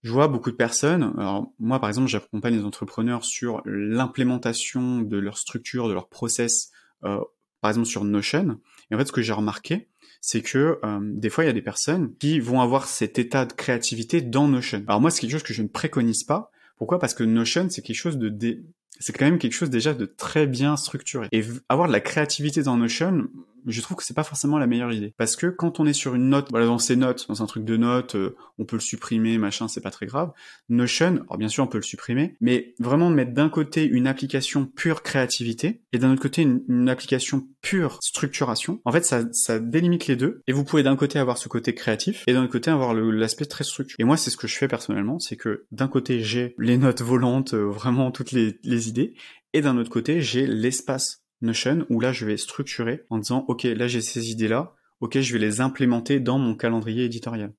Je 0.02 0.12
vois 0.12 0.28
beaucoup 0.28 0.50
de 0.50 0.56
personnes, 0.56 1.14
alors 1.18 1.52
moi 1.58 1.80
par 1.80 1.88
exemple 1.88 2.08
j'accompagne 2.08 2.56
les 2.56 2.64
entrepreneurs 2.64 3.24
sur 3.24 3.62
l'implémentation 3.64 5.00
de 5.02 5.18
leur 5.18 5.38
structure, 5.38 5.88
de 5.88 5.92
leur 5.92 6.08
process, 6.08 6.70
euh, 7.04 7.18
par 7.60 7.70
exemple 7.70 7.88
sur 7.88 8.04
Notion. 8.04 8.60
Et 8.90 8.94
en 8.94 8.98
fait 8.98 9.06
ce 9.06 9.12
que 9.12 9.22
j'ai 9.22 9.32
remarqué, 9.32 9.88
c'est 10.20 10.42
que 10.42 10.78
euh, 10.84 10.98
des 11.02 11.30
fois 11.30 11.44
il 11.44 11.46
y 11.46 11.50
a 11.50 11.54
des 11.54 11.62
personnes 11.62 12.14
qui 12.18 12.40
vont 12.40 12.60
avoir 12.60 12.86
cet 12.86 13.18
état 13.18 13.44
de 13.44 13.52
créativité 13.52 14.20
dans 14.20 14.48
Notion. 14.48 14.84
Alors 14.88 15.00
moi 15.00 15.10
c'est 15.10 15.20
quelque 15.20 15.32
chose 15.32 15.42
que 15.42 15.54
je 15.54 15.62
ne 15.62 15.68
préconise 15.68 16.24
pas. 16.24 16.50
Pourquoi? 16.76 16.98
Parce 16.98 17.14
que 17.14 17.24
Notion 17.24 17.68
c'est 17.70 17.82
quelque 17.82 17.96
chose 17.96 18.18
de 18.18 18.28
dé 18.28 18.62
c'est 19.00 19.16
quand 19.16 19.24
même 19.24 19.38
quelque 19.38 19.52
chose 19.52 19.70
déjà 19.70 19.94
de 19.94 20.06
très 20.06 20.46
bien 20.46 20.76
structuré. 20.76 21.28
Et 21.32 21.44
avoir 21.68 21.88
de 21.88 21.92
la 21.92 22.00
créativité 22.00 22.62
dans 22.62 22.76
Notion, 22.76 23.28
je 23.66 23.81
trouve 23.81 23.96
que 23.96 24.05
c'est 24.05 24.14
pas 24.14 24.25
forcément 24.25 24.58
la 24.58 24.66
meilleure 24.66 24.93
idée. 24.93 25.14
Parce 25.16 25.37
que 25.37 25.46
quand 25.46 25.81
on 25.81 25.87
est 25.87 25.93
sur 25.93 26.14
une 26.14 26.28
note, 26.28 26.49
voilà, 26.50 26.66
dans 26.66 26.78
ces 26.78 26.96
notes, 26.96 27.26
dans 27.28 27.43
un 27.43 27.46
truc 27.46 27.64
de 27.64 27.76
notes, 27.76 28.14
euh, 28.14 28.37
on 28.58 28.64
peut 28.64 28.76
le 28.76 28.81
supprimer, 28.81 29.38
machin, 29.38 29.69
c'est 29.69 29.81
pas 29.81 29.90
très 29.90 30.06
grave. 30.06 30.32
Notion, 30.69 31.22
alors 31.26 31.38
bien 31.38 31.49
sûr, 31.49 31.64
on 31.64 31.66
peut 31.66 31.78
le 31.78 31.82
supprimer, 31.82 32.37
mais 32.40 32.75
vraiment 32.78 33.10
mettre 33.10 33.32
d'un 33.32 33.49
côté 33.49 33.84
une 33.84 34.06
application 34.06 34.66
pure 34.66 35.02
créativité 35.02 35.82
et 35.93 35.99
d'un 35.99 36.12
autre 36.12 36.22
côté 36.22 36.43
une, 36.43 36.88
application 36.88 37.46
pure 37.60 37.99
structuration, 38.00 38.81
en 38.84 38.93
fait, 38.93 39.05
ça, 39.05 39.22
ça 39.32 39.58
délimite 39.58 40.06
les 40.06 40.16
deux. 40.16 40.43
Et 40.46 40.52
vous 40.52 40.64
pouvez 40.64 40.82
d'un 40.82 40.96
côté 40.96 41.19
avoir 41.19 41.37
ce 41.37 41.49
côté 41.49 41.75
créatif 41.75 42.25
et 42.26 42.32
d'un 42.32 42.44
autre 42.44 42.52
côté 42.52 42.70
avoir 42.70 42.94
l'aspect 42.94 43.44
très 43.44 43.64
structuré. 43.64 43.96
Et 44.00 44.04
moi, 44.04 44.16
c'est 44.16 44.31
ce 44.31 44.37
que 44.37 44.46
je 44.46 44.56
fais 44.56 44.69
personnellement, 44.69 45.19
c'est 45.19 45.37
que 45.37 45.66
d'un 45.70 45.88
côté, 45.88 46.20
j'ai 46.20 46.54
les 46.58 46.78
notes 46.78 47.02
volantes, 47.02 47.54
euh, 47.54 47.66
vraiment 47.66 48.11
toutes 48.11 48.32
les, 48.32 48.58
les 48.62 48.88
idées, 48.88 49.14
et 49.52 49.61
d'un 49.61 49.76
autre 49.76 49.90
côté, 49.90 50.20
j'ai 50.20 50.47
l'espace 50.47 51.23
Notion 51.40 51.87
où 51.88 52.00
là 52.00 52.12
je 52.12 52.26
vais 52.26 52.37
structurer 52.37 53.04
en 53.11 53.18
disant 53.18 53.45
ok 53.49 53.64
là 53.64 53.87
j'ai 53.87 54.00
ces 54.00 54.30
idées 54.30 54.49
là, 54.49 54.75
ok 55.00 55.21
je 55.21 55.33
vais 55.33 55.38
les 55.38 55.61
implémenter 55.61 56.21
dans 56.21 56.38
mon 56.38 56.54
calendrier 56.54 57.04
éditorial. 57.04 57.52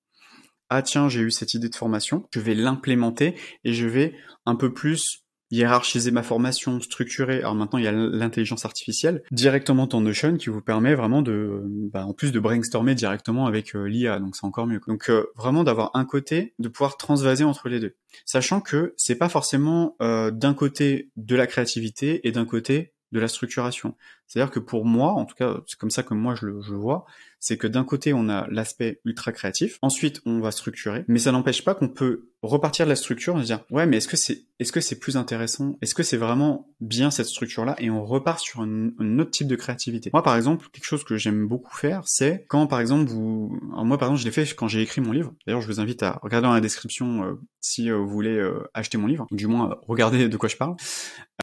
Ah 0.69 0.81
tiens 0.81 1.09
j'ai 1.09 1.21
eu 1.21 1.31
cette 1.31 1.53
idée 1.53 1.69
de 1.69 1.75
formation, 1.75 2.27
je 2.33 2.39
vais 2.39 2.55
l'implémenter 2.55 3.36
et 3.63 3.74
je 3.74 3.88
vais 3.88 4.13
un 4.45 4.55
peu 4.55 4.74
plus 4.74 5.24
hiérarchiser 5.51 6.12
ma 6.12 6.24
formation, 6.24 6.79
structurer. 6.79 7.39
Alors 7.39 7.55
maintenant, 7.55 7.79
il 7.79 7.86
y 7.86 7.88
a 7.88 7.91
l'intelligence 7.91 8.65
artificielle 8.65 9.24
directement 9.31 9.88
dans 9.88 10.01
Notion 10.01 10.38
qui 10.38 10.50
vous 10.50 10.62
permet 10.62 10.95
vraiment 10.95 11.21
de, 11.21 11.63
bah, 11.91 12.05
en 12.05 12.13
plus 12.13 12.31
de 12.31 12.39
brainstormer 12.39 12.95
directement 12.95 13.48
avec 13.48 13.75
euh, 13.75 13.88
l'IA, 13.88 14.19
donc 14.19 14.36
c'est 14.36 14.45
encore 14.45 14.67
mieux. 14.67 14.79
Donc 14.88 15.09
euh, 15.09 15.27
vraiment 15.36 15.63
d'avoir 15.63 15.91
un 15.95 16.05
côté, 16.05 16.53
de 16.59 16.69
pouvoir 16.69 16.98
transvaser 16.98 17.43
entre 17.43 17.69
les 17.69 17.79
deux, 17.79 17.95
sachant 18.25 18.62
que 18.62 18.93
c'est 18.98 19.15
pas 19.15 19.29
forcément 19.29 19.95
euh, 20.01 20.31
d'un 20.31 20.53
côté 20.53 21.09
de 21.15 21.36
la 21.36 21.48
créativité 21.48 22.27
et 22.27 22.31
d'un 22.31 22.45
côté 22.45 22.93
de 23.11 23.19
la 23.19 23.27
structuration. 23.27 23.95
C'est-à-dire 24.27 24.51
que 24.51 24.59
pour 24.59 24.85
moi, 24.85 25.11
en 25.11 25.25
tout 25.25 25.35
cas, 25.35 25.57
c'est 25.65 25.77
comme 25.77 25.89
ça 25.89 26.03
que 26.03 26.13
moi 26.13 26.35
je 26.35 26.45
le, 26.45 26.61
je 26.61 26.75
vois, 26.75 27.05
c'est 27.39 27.57
que 27.57 27.67
d'un 27.67 27.83
côté 27.83 28.13
on 28.13 28.29
a 28.29 28.47
l'aspect 28.49 28.99
ultra 29.05 29.31
créatif, 29.31 29.79
ensuite 29.81 30.21
on 30.25 30.39
va 30.39 30.51
structurer, 30.51 31.05
mais 31.07 31.19
ça 31.19 31.31
n'empêche 31.31 31.63
pas 31.63 31.73
qu'on 31.73 31.87
peut 31.87 32.27
repartir 32.41 32.85
de 32.85 32.89
la 32.89 32.95
structure 32.95 33.37
et 33.37 33.41
se 33.41 33.47
dire 33.47 33.65
ouais 33.69 33.85
mais 33.85 33.97
est-ce 33.97 34.07
que 34.07 34.17
c'est 34.17 34.43
est-ce 34.59 34.71
que 34.71 34.81
c'est 34.81 34.99
plus 34.99 35.17
intéressant? 35.17 35.77
Est-ce 35.81 35.95
que 35.95 36.03
c'est 36.03 36.17
vraiment 36.17 36.69
bien 36.81 37.11
cette 37.11 37.27
structure 37.27 37.65
là 37.65 37.75
et 37.79 37.89
on 37.89 38.03
repart 38.05 38.39
sur 38.39 38.61
un, 38.61 39.19
autre 39.19 39.31
type 39.31 39.47
de 39.47 39.55
créativité. 39.55 40.09
Moi 40.13 40.21
par 40.21 40.35
exemple 40.35 40.67
quelque 40.71 40.85
chose 40.85 41.03
que 41.03 41.17
j'aime 41.17 41.47
beaucoup 41.47 41.75
faire 41.75 42.01
c'est 42.05 42.45
quand 42.49 42.67
par 42.67 42.81
exemple 42.81 43.09
vous 43.09 43.57
moi 43.71 43.97
par 43.97 44.09
exemple 44.09 44.21
je 44.21 44.25
l'ai 44.25 44.31
fait 44.31 44.53
quand 44.53 44.67
j'ai 44.67 44.81
écrit 44.81 45.01
mon 45.01 45.11
livre. 45.11 45.33
D'ailleurs 45.47 45.61
je 45.61 45.67
vous 45.67 45.79
invite 45.79 46.03
à 46.03 46.19
regarder 46.21 46.47
dans 46.47 46.53
la 46.53 46.61
description 46.61 47.23
euh, 47.23 47.33
si 47.61 47.89
euh, 47.89 47.97
vous 47.97 48.09
voulez 48.09 48.37
euh, 48.37 48.69
acheter 48.73 48.97
mon 48.97 49.07
livre 49.07 49.27
ou 49.31 49.35
du 49.35 49.47
moins 49.47 49.77
regarder 49.87 50.27
de 50.27 50.37
quoi 50.37 50.49
je 50.49 50.57
parle 50.57 50.75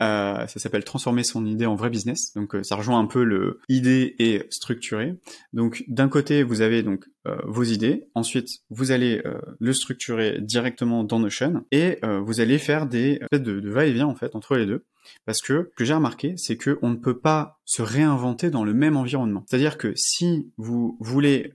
Euh, 0.02 0.46
ça 0.46 0.60
s'appelle 0.60 0.84
transformer 0.84 1.24
son 1.24 1.46
idée 1.46 1.66
en 1.66 1.74
vrai 1.74 1.90
business. 1.90 2.32
Donc 2.34 2.54
euh, 2.54 2.62
ça 2.62 2.76
rejoint 2.76 2.98
un 2.98 3.06
peu 3.06 3.24
le 3.24 3.60
idée 3.68 4.14
et 4.18 4.42
structurer. 4.50 5.14
Donc 5.52 5.84
d'un 5.88 6.08
côté 6.08 6.42
vous 6.42 6.60
avez 6.60 6.82
donc 6.82 7.06
euh, 7.26 7.36
vos 7.46 7.64
idées, 7.64 8.08
ensuite 8.14 8.48
vous 8.70 8.92
allez 8.92 9.22
le 9.58 9.72
structurer 9.72 10.38
directement 10.40 11.04
dans 11.04 11.18
Notion 11.18 11.64
et 11.72 11.98
vous 12.24 12.40
allez 12.40 12.58
faire 12.58 12.86
des 12.86 13.20
de, 13.32 13.38
de 13.38 13.70
va-et-vient 13.70 14.06
en 14.06 14.14
fait 14.14 14.34
entre 14.34 14.56
les 14.56 14.66
deux. 14.66 14.84
Parce 15.24 15.40
que 15.40 15.70
ce 15.70 15.76
que 15.76 15.84
j'ai 15.84 15.94
remarqué, 15.94 16.34
c'est 16.36 16.56
que 16.56 16.78
on 16.82 16.90
ne 16.90 16.96
peut 16.96 17.18
pas 17.18 17.60
se 17.64 17.80
réinventer 17.80 18.50
dans 18.50 18.64
le 18.64 18.74
même 18.74 18.96
environnement. 18.96 19.44
C'est-à-dire 19.48 19.78
que 19.78 19.92
si 19.96 20.50
vous 20.56 20.96
voulez 21.00 21.52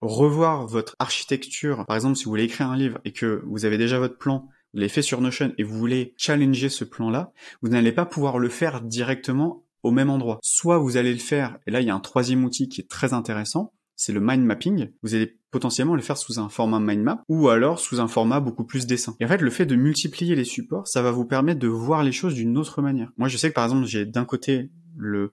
revoir 0.00 0.66
votre 0.66 0.94
architecture, 0.98 1.84
par 1.86 1.96
exemple 1.96 2.16
si 2.16 2.24
vous 2.24 2.30
voulez 2.30 2.44
écrire 2.44 2.70
un 2.70 2.76
livre 2.76 3.00
et 3.04 3.12
que 3.12 3.42
vous 3.46 3.64
avez 3.64 3.78
déjà 3.78 3.98
votre 3.98 4.18
plan 4.18 4.48
vous 4.72 4.80
l'avez 4.80 4.88
fait 4.88 5.02
sur 5.02 5.20
Notion 5.20 5.52
et 5.58 5.62
vous 5.62 5.78
voulez 5.78 6.14
challenger 6.16 6.68
ce 6.68 6.84
plan-là, 6.84 7.32
vous 7.62 7.68
n'allez 7.68 7.92
pas 7.92 8.06
pouvoir 8.06 8.38
le 8.38 8.48
faire 8.48 8.82
directement 8.82 9.64
au 9.82 9.90
même 9.90 10.10
endroit. 10.10 10.38
Soit 10.42 10.78
vous 10.78 10.96
allez 10.96 11.12
le 11.12 11.18
faire, 11.18 11.58
et 11.66 11.70
là 11.70 11.80
il 11.80 11.86
y 11.86 11.90
a 11.90 11.94
un 11.94 12.00
troisième 12.00 12.44
outil 12.44 12.68
qui 12.68 12.80
est 12.80 12.88
très 12.88 13.12
intéressant, 13.14 13.72
c'est 13.98 14.12
le 14.12 14.20
mind 14.20 14.44
mapping. 14.44 14.90
Vous 15.02 15.14
allez 15.14 15.38
potentiellement 15.50 15.96
le 15.96 16.02
faire 16.02 16.16
sous 16.16 16.38
un 16.38 16.48
format 16.48 16.78
mind 16.78 17.02
map 17.02 17.24
ou 17.28 17.48
alors 17.48 17.80
sous 17.80 18.00
un 18.00 18.06
format 18.06 18.38
beaucoup 18.38 18.64
plus 18.64 18.86
dessin. 18.86 19.16
Et 19.18 19.24
en 19.24 19.28
fait, 19.28 19.40
le 19.40 19.50
fait 19.50 19.66
de 19.66 19.74
multiplier 19.74 20.36
les 20.36 20.44
supports, 20.44 20.86
ça 20.86 21.02
va 21.02 21.10
vous 21.10 21.24
permettre 21.24 21.58
de 21.58 21.68
voir 21.68 22.04
les 22.04 22.12
choses 22.12 22.34
d'une 22.34 22.56
autre 22.56 22.80
manière. 22.80 23.10
Moi, 23.16 23.28
je 23.28 23.36
sais 23.36 23.48
que 23.48 23.54
par 23.54 23.64
exemple, 23.64 23.86
j'ai 23.86 24.06
d'un 24.06 24.24
côté 24.24 24.70
le 24.96 25.32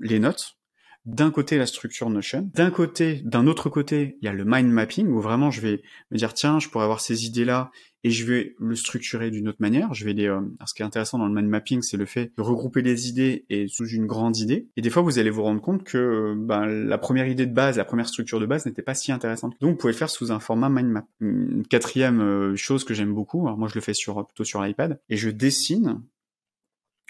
les 0.00 0.18
notes, 0.18 0.58
d'un 1.06 1.30
côté 1.30 1.56
la 1.56 1.66
structure 1.66 2.10
Notion, 2.10 2.50
d'un 2.54 2.70
côté, 2.70 3.22
d'un 3.24 3.46
autre 3.46 3.68
côté, 3.68 4.16
il 4.20 4.24
y 4.24 4.28
a 4.28 4.32
le 4.32 4.44
mind 4.44 4.70
mapping 4.70 5.08
où 5.08 5.20
vraiment 5.20 5.50
je 5.50 5.60
vais 5.60 5.82
me 6.10 6.18
dire 6.18 6.34
tiens, 6.34 6.58
je 6.58 6.68
pourrais 6.68 6.84
avoir 6.84 7.00
ces 7.00 7.26
idées-là 7.26 7.70
et 8.04 8.10
je 8.10 8.24
vais 8.24 8.54
le 8.58 8.76
structurer 8.76 9.30
d'une 9.30 9.48
autre 9.48 9.58
manière. 9.60 9.92
Je 9.94 10.04
vais 10.04 10.12
les. 10.12 10.28
Euh... 10.28 10.40
Ce 10.66 10.74
qui 10.74 10.82
est 10.82 10.84
intéressant 10.84 11.18
dans 11.18 11.26
le 11.26 11.34
mind 11.34 11.48
mapping, 11.48 11.82
c'est 11.82 11.96
le 11.96 12.06
fait 12.06 12.32
de 12.36 12.42
regrouper 12.42 12.82
les 12.82 13.08
idées 13.08 13.44
et 13.50 13.66
sous 13.66 13.86
une 13.88 14.06
grande 14.06 14.36
idée. 14.36 14.68
Et 14.76 14.82
des 14.82 14.90
fois, 14.90 15.02
vous 15.02 15.18
allez 15.18 15.30
vous 15.30 15.42
rendre 15.42 15.60
compte 15.60 15.82
que 15.82 16.34
ben, 16.36 16.66
la 16.66 16.98
première 16.98 17.26
idée 17.26 17.46
de 17.46 17.54
base, 17.54 17.78
la 17.78 17.84
première 17.84 18.08
structure 18.08 18.38
de 18.38 18.46
base 18.46 18.66
n'était 18.66 18.82
pas 18.82 18.94
si 18.94 19.10
intéressante. 19.10 19.54
Donc, 19.60 19.72
vous 19.72 19.76
pouvez 19.76 19.92
le 19.92 19.98
faire 19.98 20.10
sous 20.10 20.30
un 20.30 20.38
format 20.38 20.68
mind 20.68 20.90
map. 20.90 21.06
Une 21.20 21.66
quatrième 21.66 22.20
euh, 22.20 22.56
chose 22.56 22.84
que 22.84 22.94
j'aime 22.94 23.12
beaucoup, 23.12 23.40
moi 23.40 23.68
je 23.68 23.74
le 23.74 23.80
fais 23.80 23.94
sur 23.94 24.24
plutôt 24.26 24.44
sur 24.44 24.62
l'iPad, 24.62 25.00
et 25.08 25.16
je 25.16 25.30
dessine 25.30 26.02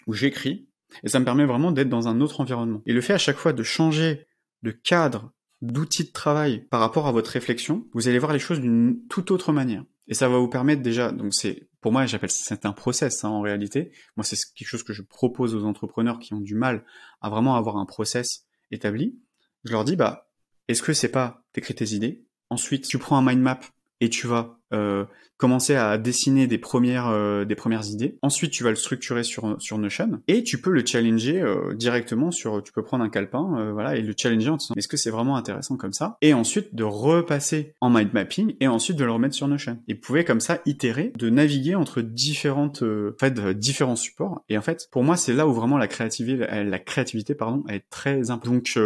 ou 0.06 0.14
j'écris 0.14 0.66
et 1.02 1.08
ça 1.08 1.18
me 1.18 1.24
permet 1.24 1.44
vraiment 1.44 1.72
d'être 1.72 1.88
dans 1.88 2.08
un 2.08 2.20
autre 2.20 2.40
environnement. 2.40 2.82
Et 2.86 2.92
le 2.92 3.00
fait 3.00 3.14
à 3.14 3.18
chaque 3.18 3.36
fois 3.36 3.52
de 3.52 3.62
changer 3.62 4.26
de 4.62 4.70
cadre, 4.70 5.32
d'outil 5.62 6.04
de 6.04 6.12
travail 6.12 6.66
par 6.70 6.80
rapport 6.80 7.06
à 7.06 7.12
votre 7.12 7.30
réflexion, 7.30 7.86
vous 7.94 8.08
allez 8.08 8.18
voir 8.18 8.32
les 8.32 8.38
choses 8.38 8.60
d'une 8.60 8.98
toute 9.08 9.30
autre 9.30 9.52
manière. 9.52 9.84
Et 10.06 10.14
ça 10.14 10.28
va 10.28 10.38
vous 10.38 10.48
permettre 10.48 10.82
déjà, 10.82 11.12
donc 11.12 11.32
c'est, 11.34 11.68
pour 11.80 11.90
moi, 11.90 12.04
j'appelle 12.04 12.30
c'est 12.30 12.66
un 12.66 12.72
process 12.72 13.24
hein, 13.24 13.30
en 13.30 13.40
réalité. 13.40 13.92
Moi, 14.16 14.24
c'est 14.24 14.36
quelque 14.54 14.68
chose 14.68 14.82
que 14.82 14.92
je 14.92 15.02
propose 15.02 15.54
aux 15.54 15.64
entrepreneurs 15.64 16.18
qui 16.18 16.34
ont 16.34 16.40
du 16.40 16.54
mal 16.54 16.84
à 17.22 17.30
vraiment 17.30 17.56
avoir 17.56 17.78
un 17.78 17.86
process 17.86 18.46
établi. 18.70 19.18
Je 19.64 19.72
leur 19.72 19.84
dis, 19.84 19.96
bah, 19.96 20.30
est-ce 20.68 20.82
que 20.82 20.92
c'est 20.92 21.08
pas 21.08 21.44
t'écris 21.52 21.74
tes 21.74 21.94
idées, 21.94 22.26
ensuite 22.50 22.86
tu 22.86 22.98
prends 22.98 23.16
un 23.16 23.22
mind 23.22 23.40
map 23.40 23.60
et 24.00 24.10
tu 24.10 24.26
vas 24.26 24.58
euh, 24.74 25.04
commencer 25.36 25.74
à 25.74 25.98
dessiner 25.98 26.46
des 26.46 26.58
premières 26.58 27.08
euh, 27.08 27.44
des 27.44 27.56
premières 27.56 27.86
idées. 27.86 28.16
Ensuite, 28.22 28.52
tu 28.52 28.62
vas 28.62 28.70
le 28.70 28.76
structurer 28.76 29.24
sur 29.24 29.56
sur 29.58 29.78
Notion 29.78 30.20
et 30.28 30.42
tu 30.44 30.60
peux 30.60 30.70
le 30.70 30.84
challenger 30.86 31.40
euh, 31.40 31.74
directement 31.74 32.30
sur. 32.30 32.62
Tu 32.62 32.72
peux 32.72 32.82
prendre 32.82 33.04
un 33.04 33.08
calepin, 33.08 33.72
voilà, 33.72 33.96
et 33.96 34.02
le 34.02 34.14
challenger 34.16 34.50
en 34.50 34.56
disant 34.56 34.74
est-ce 34.76 34.88
que 34.88 34.96
c'est 34.96 35.10
vraiment 35.10 35.36
intéressant 35.36 35.76
comme 35.76 35.92
ça? 35.92 36.16
Et 36.22 36.34
ensuite 36.34 36.74
de 36.74 36.84
repasser 36.84 37.74
en 37.80 37.90
mind 37.90 38.12
mapping 38.12 38.54
et 38.60 38.68
ensuite 38.68 38.96
de 38.96 39.04
le 39.04 39.12
remettre 39.12 39.34
sur 39.34 39.48
Notion. 39.48 39.78
Et 39.88 39.94
vous 39.94 40.00
pouvez 40.00 40.24
comme 40.24 40.40
ça 40.40 40.60
itérer, 40.66 41.12
de 41.18 41.30
naviguer 41.30 41.74
entre 41.74 42.00
différentes, 42.00 42.82
en 42.82 43.18
fait, 43.18 43.34
différents 43.58 43.96
supports. 43.96 44.44
Et 44.48 44.56
en 44.56 44.62
fait, 44.62 44.88
pour 44.92 45.02
moi, 45.02 45.16
c'est 45.16 45.34
là 45.34 45.46
où 45.46 45.52
vraiment 45.52 45.78
la 45.78 45.88
créativité, 45.88 46.46
la 46.64 46.78
créativité, 46.78 47.34
pardon, 47.34 47.64
est 47.68 47.88
très 47.90 48.30
importante. 48.30 48.54
Donc 48.54 48.78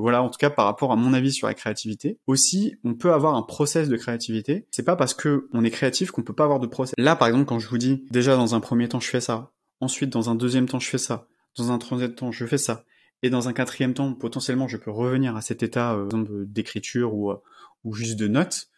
voilà, 0.00 0.22
en 0.22 0.30
tout 0.30 0.38
cas 0.38 0.50
par 0.50 0.64
rapport 0.66 0.92
à 0.92 0.96
mon 0.96 1.12
avis 1.12 1.32
sur 1.32 1.46
la 1.46 1.54
créativité. 1.54 2.18
Aussi, 2.26 2.76
on 2.84 2.94
peut 2.94 3.12
avoir 3.12 3.34
un 3.34 3.42
process 3.42 3.88
de 3.88 3.96
créativité. 3.96 4.66
C'est 4.70 4.84
pas 4.84 4.96
parce 4.96 5.14
que 5.14 5.21
on 5.52 5.64
est 5.64 5.70
créatif 5.70 6.10
qu'on 6.10 6.22
peut 6.22 6.34
pas 6.34 6.44
avoir 6.44 6.60
de 6.60 6.66
process. 6.66 6.94
Là, 6.98 7.16
par 7.16 7.28
exemple, 7.28 7.46
quand 7.46 7.58
je 7.58 7.68
vous 7.68 7.78
dis, 7.78 8.04
déjà 8.10 8.36
dans 8.36 8.54
un 8.54 8.60
premier 8.60 8.88
temps, 8.88 9.00
je 9.00 9.08
fais 9.08 9.20
ça. 9.20 9.52
Ensuite, 9.80 10.10
dans 10.10 10.30
un 10.30 10.34
deuxième 10.34 10.68
temps, 10.68 10.78
je 10.78 10.88
fais 10.88 10.98
ça. 10.98 11.26
Dans 11.56 11.72
un 11.72 11.78
troisième 11.78 12.14
temps, 12.14 12.32
je 12.32 12.46
fais 12.46 12.58
ça. 12.58 12.84
Et 13.22 13.30
dans 13.30 13.48
un 13.48 13.52
quatrième 13.52 13.94
temps, 13.94 14.12
potentiellement, 14.14 14.68
je 14.68 14.76
peux 14.76 14.90
revenir 14.90 15.36
à 15.36 15.42
cet 15.42 15.62
état 15.62 15.94
euh, 15.94 16.08
d'écriture 16.46 17.14
ou, 17.14 17.30
euh, 17.30 17.36
ou 17.84 17.94
juste 17.94 18.18
de 18.18 18.28
notes 18.28 18.68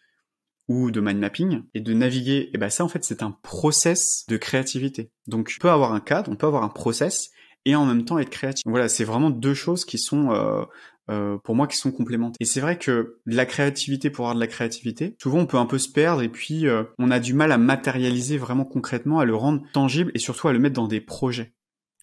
ou 0.68 0.90
de 0.90 1.00
mind 1.00 1.18
mapping 1.18 1.62
et 1.74 1.80
de 1.80 1.92
naviguer. 1.92 2.50
Et 2.52 2.58
ben 2.58 2.70
ça, 2.70 2.84
en 2.84 2.88
fait, 2.88 3.04
c'est 3.04 3.22
un 3.22 3.32
process 3.42 4.24
de 4.28 4.36
créativité. 4.36 5.10
Donc, 5.26 5.50
on 5.56 5.60
peut 5.60 5.70
avoir 5.70 5.92
un 5.92 6.00
cadre, 6.00 6.30
on 6.30 6.36
peut 6.36 6.46
avoir 6.46 6.62
un 6.62 6.68
process 6.68 7.30
et 7.64 7.74
en 7.74 7.86
même 7.86 8.04
temps 8.04 8.18
être 8.18 8.30
créatif. 8.30 8.62
Voilà, 8.66 8.88
c'est 8.88 9.04
vraiment 9.04 9.30
deux 9.30 9.54
choses 9.54 9.84
qui 9.84 9.98
sont 9.98 10.32
euh, 10.32 10.64
euh, 11.10 11.36
pour 11.44 11.54
moi 11.54 11.66
qui 11.66 11.76
sont 11.76 11.92
complémentaires. 11.92 12.36
Et 12.40 12.44
c'est 12.44 12.60
vrai 12.60 12.78
que 12.78 13.18
la 13.26 13.46
créativité 13.46 14.10
pour 14.10 14.24
avoir 14.24 14.34
de 14.34 14.40
la 14.40 14.46
créativité, 14.46 15.16
souvent 15.20 15.38
on 15.38 15.46
peut 15.46 15.58
un 15.58 15.66
peu 15.66 15.78
se 15.78 15.90
perdre 15.90 16.22
et 16.22 16.28
puis 16.28 16.66
euh, 16.66 16.84
on 16.98 17.10
a 17.10 17.20
du 17.20 17.34
mal 17.34 17.52
à 17.52 17.58
matérialiser 17.58 18.38
vraiment 18.38 18.64
concrètement, 18.64 19.18
à 19.18 19.24
le 19.24 19.34
rendre 19.34 19.62
tangible 19.72 20.10
et 20.14 20.18
surtout 20.18 20.48
à 20.48 20.52
le 20.52 20.58
mettre 20.58 20.76
dans 20.76 20.88
des 20.88 21.00
projets 21.00 21.54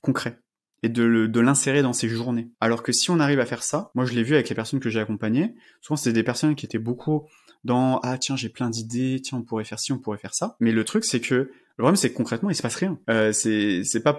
concrets 0.01 0.39
et 0.83 0.89
de, 0.89 1.27
de 1.27 1.39
l'insérer 1.39 1.81
dans 1.81 1.93
ses 1.93 2.09
journées. 2.09 2.51
Alors 2.59 2.83
que 2.83 2.91
si 2.91 3.11
on 3.11 3.19
arrive 3.19 3.39
à 3.39 3.45
faire 3.45 3.63
ça, 3.63 3.91
moi 3.95 4.05
je 4.05 4.13
l'ai 4.13 4.23
vu 4.23 4.33
avec 4.33 4.49
les 4.49 4.55
personnes 4.55 4.79
que 4.79 4.89
j'ai 4.89 4.99
accompagnées, 4.99 5.55
souvent 5.81 5.95
c'était 5.95 6.13
des 6.13 6.23
personnes 6.23 6.55
qui 6.55 6.65
étaient 6.65 6.79
beaucoup 6.79 7.27
dans 7.63 7.99
ah 8.03 8.17
tiens 8.17 8.35
j'ai 8.35 8.49
plein 8.49 8.69
d'idées, 8.69 9.19
tiens 9.23 9.39
on 9.39 9.43
pourrait 9.43 9.63
faire 9.63 9.79
ci, 9.79 9.91
on 9.91 9.99
pourrait 9.99 10.17
faire 10.17 10.33
ça. 10.33 10.55
Mais 10.59 10.71
le 10.71 10.83
truc 10.83 11.05
c'est 11.05 11.21
que 11.21 11.51
le 11.77 11.83
problème, 11.83 11.95
c'est 11.95 12.11
que 12.11 12.17
concrètement, 12.17 12.49
il 12.51 12.55
se 12.55 12.61
passe 12.61 12.75
rien. 12.75 12.99
Euh, 13.09 13.31
c'est 13.31 14.03
pas 14.03 14.17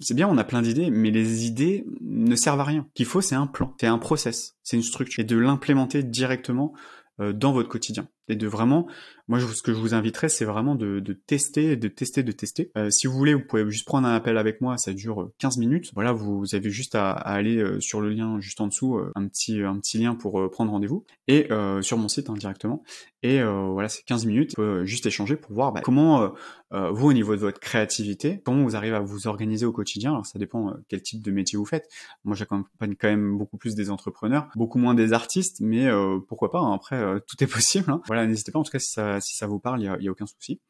c'est 0.00 0.14
bien, 0.14 0.26
on 0.26 0.36
a 0.36 0.42
plein 0.42 0.62
d'idées, 0.62 0.90
mais 0.90 1.10
les 1.12 1.46
idées 1.46 1.86
ne 2.00 2.34
servent 2.34 2.60
à 2.60 2.64
rien. 2.64 2.88
Qu'il 2.94 3.06
faut, 3.06 3.20
c'est 3.20 3.36
un 3.36 3.46
plan, 3.46 3.72
c'est 3.78 3.86
un 3.86 3.98
process, 3.98 4.56
c'est 4.64 4.76
une 4.76 4.82
structure, 4.82 5.20
et 5.20 5.24
de 5.24 5.36
l'implémenter 5.36 6.02
directement 6.02 6.72
euh, 7.20 7.32
dans 7.32 7.52
votre 7.52 7.68
quotidien 7.68 8.08
et 8.28 8.36
de 8.36 8.46
vraiment 8.46 8.86
moi 9.28 9.40
ce 9.40 9.62
que 9.62 9.72
je 9.72 9.78
vous 9.78 9.94
inviterais 9.94 10.28
c'est 10.28 10.44
vraiment 10.44 10.74
de, 10.74 11.00
de, 11.00 11.12
tester 11.12 11.76
de 11.76 11.88
tester 11.88 12.22
de 12.22 12.32
tester. 12.32 12.70
Euh, 12.76 12.90
si 12.90 13.06
vous 13.06 13.14
voulez 13.14 13.34
vous 13.34 13.44
pouvez 13.46 13.68
juste 13.70 13.86
prendre 13.86 14.06
un 14.06 14.14
appel 14.14 14.36
avec 14.38 14.60
moi 14.60 14.76
ça 14.78 14.92
dure 14.92 15.30
15 15.38 15.58
minutes. 15.58 15.90
Voilà 15.94 16.12
vous, 16.12 16.44
avez 16.54 16.70
juste 16.70 16.94
à, 16.94 17.10
aller 17.10 17.56
euh, 17.58 17.80
sur 17.80 18.00
le 18.00 18.10
lien 18.10 18.40
juste 18.40 18.60
en 18.60 18.66
dessous 18.66 19.00
un 19.14 19.26
petit 19.28 19.62
un 19.62 19.78
petit 19.78 19.98
lien 19.98 20.14
pour 20.14 20.50
prendre 20.50 20.70
rendez-vous. 20.70 21.04
Et 21.28 21.48
sur 21.80 21.98
mon 21.98 22.08
site 22.08 22.30
hein, 22.30 22.34
directement. 22.34 22.82
Et 23.22 23.42
voilà 23.42 23.88
c'est 23.88 24.04
15 24.04 24.26
minutes. 24.26 24.54
Juste 24.82 25.06
échanger 25.06 25.36
pour 25.36 25.52
voir 25.52 25.72
bah, 25.72 25.80
comment 25.82 26.32
vous 26.70 27.08
au 27.08 27.12
niveau 27.12 27.34
de 27.34 27.40
votre 27.40 27.60
créativité 27.60 28.42
comment 28.44 28.62
vous 28.62 28.76
arrivez 28.76 28.96
à 28.96 29.00
vous 29.00 29.26
organiser 29.26 29.66
au 29.66 29.72
quotidien. 29.72 30.12
Alors 30.12 30.26
ça 30.26 30.38
dépend 30.38 30.74
quel 30.88 31.02
type 31.02 31.22
de 31.22 31.30
métier 31.30 31.56
vous 31.56 31.64
faites. 31.64 31.88
Moi 32.24 32.36
j'accompagne 32.36 32.94
quand 32.98 33.08
même 33.08 33.36
beaucoup 33.38 33.56
plus 33.56 33.74
des 33.74 33.90
entrepreneurs 33.90 34.48
beaucoup 34.56 34.78
moins 34.78 34.94
des 34.94 35.12
artistes 35.12 35.60
mais 35.60 35.88
pourquoi 36.28 36.50
pas 36.50 36.58
hein, 36.58 36.74
après 36.74 36.96
euh, 36.96 37.18
tout 37.26 37.42
est 37.42 37.46
possible. 37.52 37.90
Hein. 37.90 38.00
N'hésitez 38.26 38.52
pas. 38.52 38.58
En 38.58 38.62
tout 38.62 38.72
cas, 38.72 38.78
si 38.78 39.36
ça, 39.36 39.46
vous 39.46 39.58
parle, 39.58 39.80
il 39.80 39.84
y 39.84 40.08
a, 40.08 40.10
aucun 40.10 40.26
souci. 40.26 40.60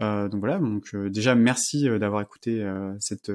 Euh, 0.00 0.28
donc 0.28 0.40
voilà, 0.40 0.58
donc 0.58 0.94
euh, 0.94 1.10
déjà 1.10 1.34
merci 1.34 1.84
d'avoir 1.84 2.22
écouté 2.22 2.66
cet 2.98 3.30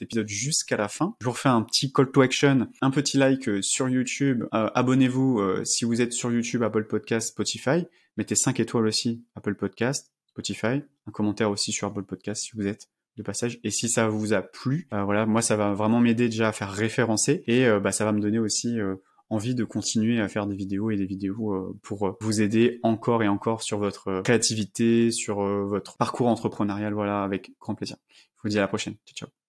épisode 0.00 0.28
jusqu'à 0.28 0.76
la 0.76 0.88
fin. 0.88 1.14
Je 1.20 1.26
vous 1.26 1.32
refais 1.32 1.48
un 1.48 1.62
petit 1.62 1.92
call 1.92 2.10
to 2.10 2.20
action, 2.20 2.68
un 2.80 2.90
petit 2.90 3.16
like 3.16 3.50
sur 3.62 3.88
YouTube. 3.88 4.44
Abonnez-vous 4.52 5.64
si 5.64 5.84
vous 5.84 6.00
êtes 6.00 6.12
sur 6.12 6.32
YouTube, 6.32 6.62
Apple 6.62 6.84
Podcast, 6.84 7.28
Spotify. 7.28 7.86
Mettez 8.16 8.36
5 8.36 8.60
étoiles 8.60 8.86
aussi, 8.86 9.24
Apple 9.34 9.56
Podcast, 9.56 10.12
Spotify. 10.28 10.82
Un 11.06 11.10
commentaire 11.12 11.50
aussi 11.50 11.72
sur 11.72 11.88
Apple 11.88 12.04
Podcast 12.04 12.44
si 12.44 12.52
vous 12.54 12.66
êtes 12.66 12.88
de 13.16 13.22
passage. 13.22 13.58
Et 13.64 13.70
si 13.70 13.88
ça 13.88 14.08
vous 14.08 14.32
a 14.32 14.42
plu, 14.42 14.88
voilà, 14.90 15.26
moi 15.26 15.42
ça 15.42 15.56
va 15.56 15.72
vraiment 15.72 16.00
m'aider 16.00 16.28
déjà 16.28 16.48
à 16.48 16.52
faire 16.52 16.72
référencer 16.72 17.42
et 17.46 17.66
bah, 17.80 17.92
ça 17.92 18.04
va 18.04 18.12
me 18.12 18.20
donner 18.20 18.38
aussi 18.38 18.78
envie 19.30 19.54
de 19.54 19.64
continuer 19.64 20.20
à 20.20 20.28
faire 20.28 20.46
des 20.46 20.56
vidéos 20.56 20.90
et 20.90 20.96
des 20.96 21.06
vidéos 21.06 21.54
euh, 21.54 21.78
pour 21.82 22.06
euh, 22.06 22.16
vous 22.20 22.42
aider 22.42 22.80
encore 22.82 23.22
et 23.22 23.28
encore 23.28 23.62
sur 23.62 23.78
votre 23.78 24.08
euh, 24.08 24.22
créativité, 24.22 25.10
sur 25.10 25.42
votre 25.42 25.96
parcours 25.96 26.28
entrepreneurial, 26.28 26.94
voilà, 26.94 27.22
avec 27.22 27.52
grand 27.60 27.74
plaisir. 27.74 27.96
Je 28.08 28.42
vous 28.42 28.48
dis 28.48 28.58
à 28.58 28.62
la 28.62 28.68
prochaine. 28.68 28.94
Ciao, 29.06 29.26
ciao. 29.26 29.43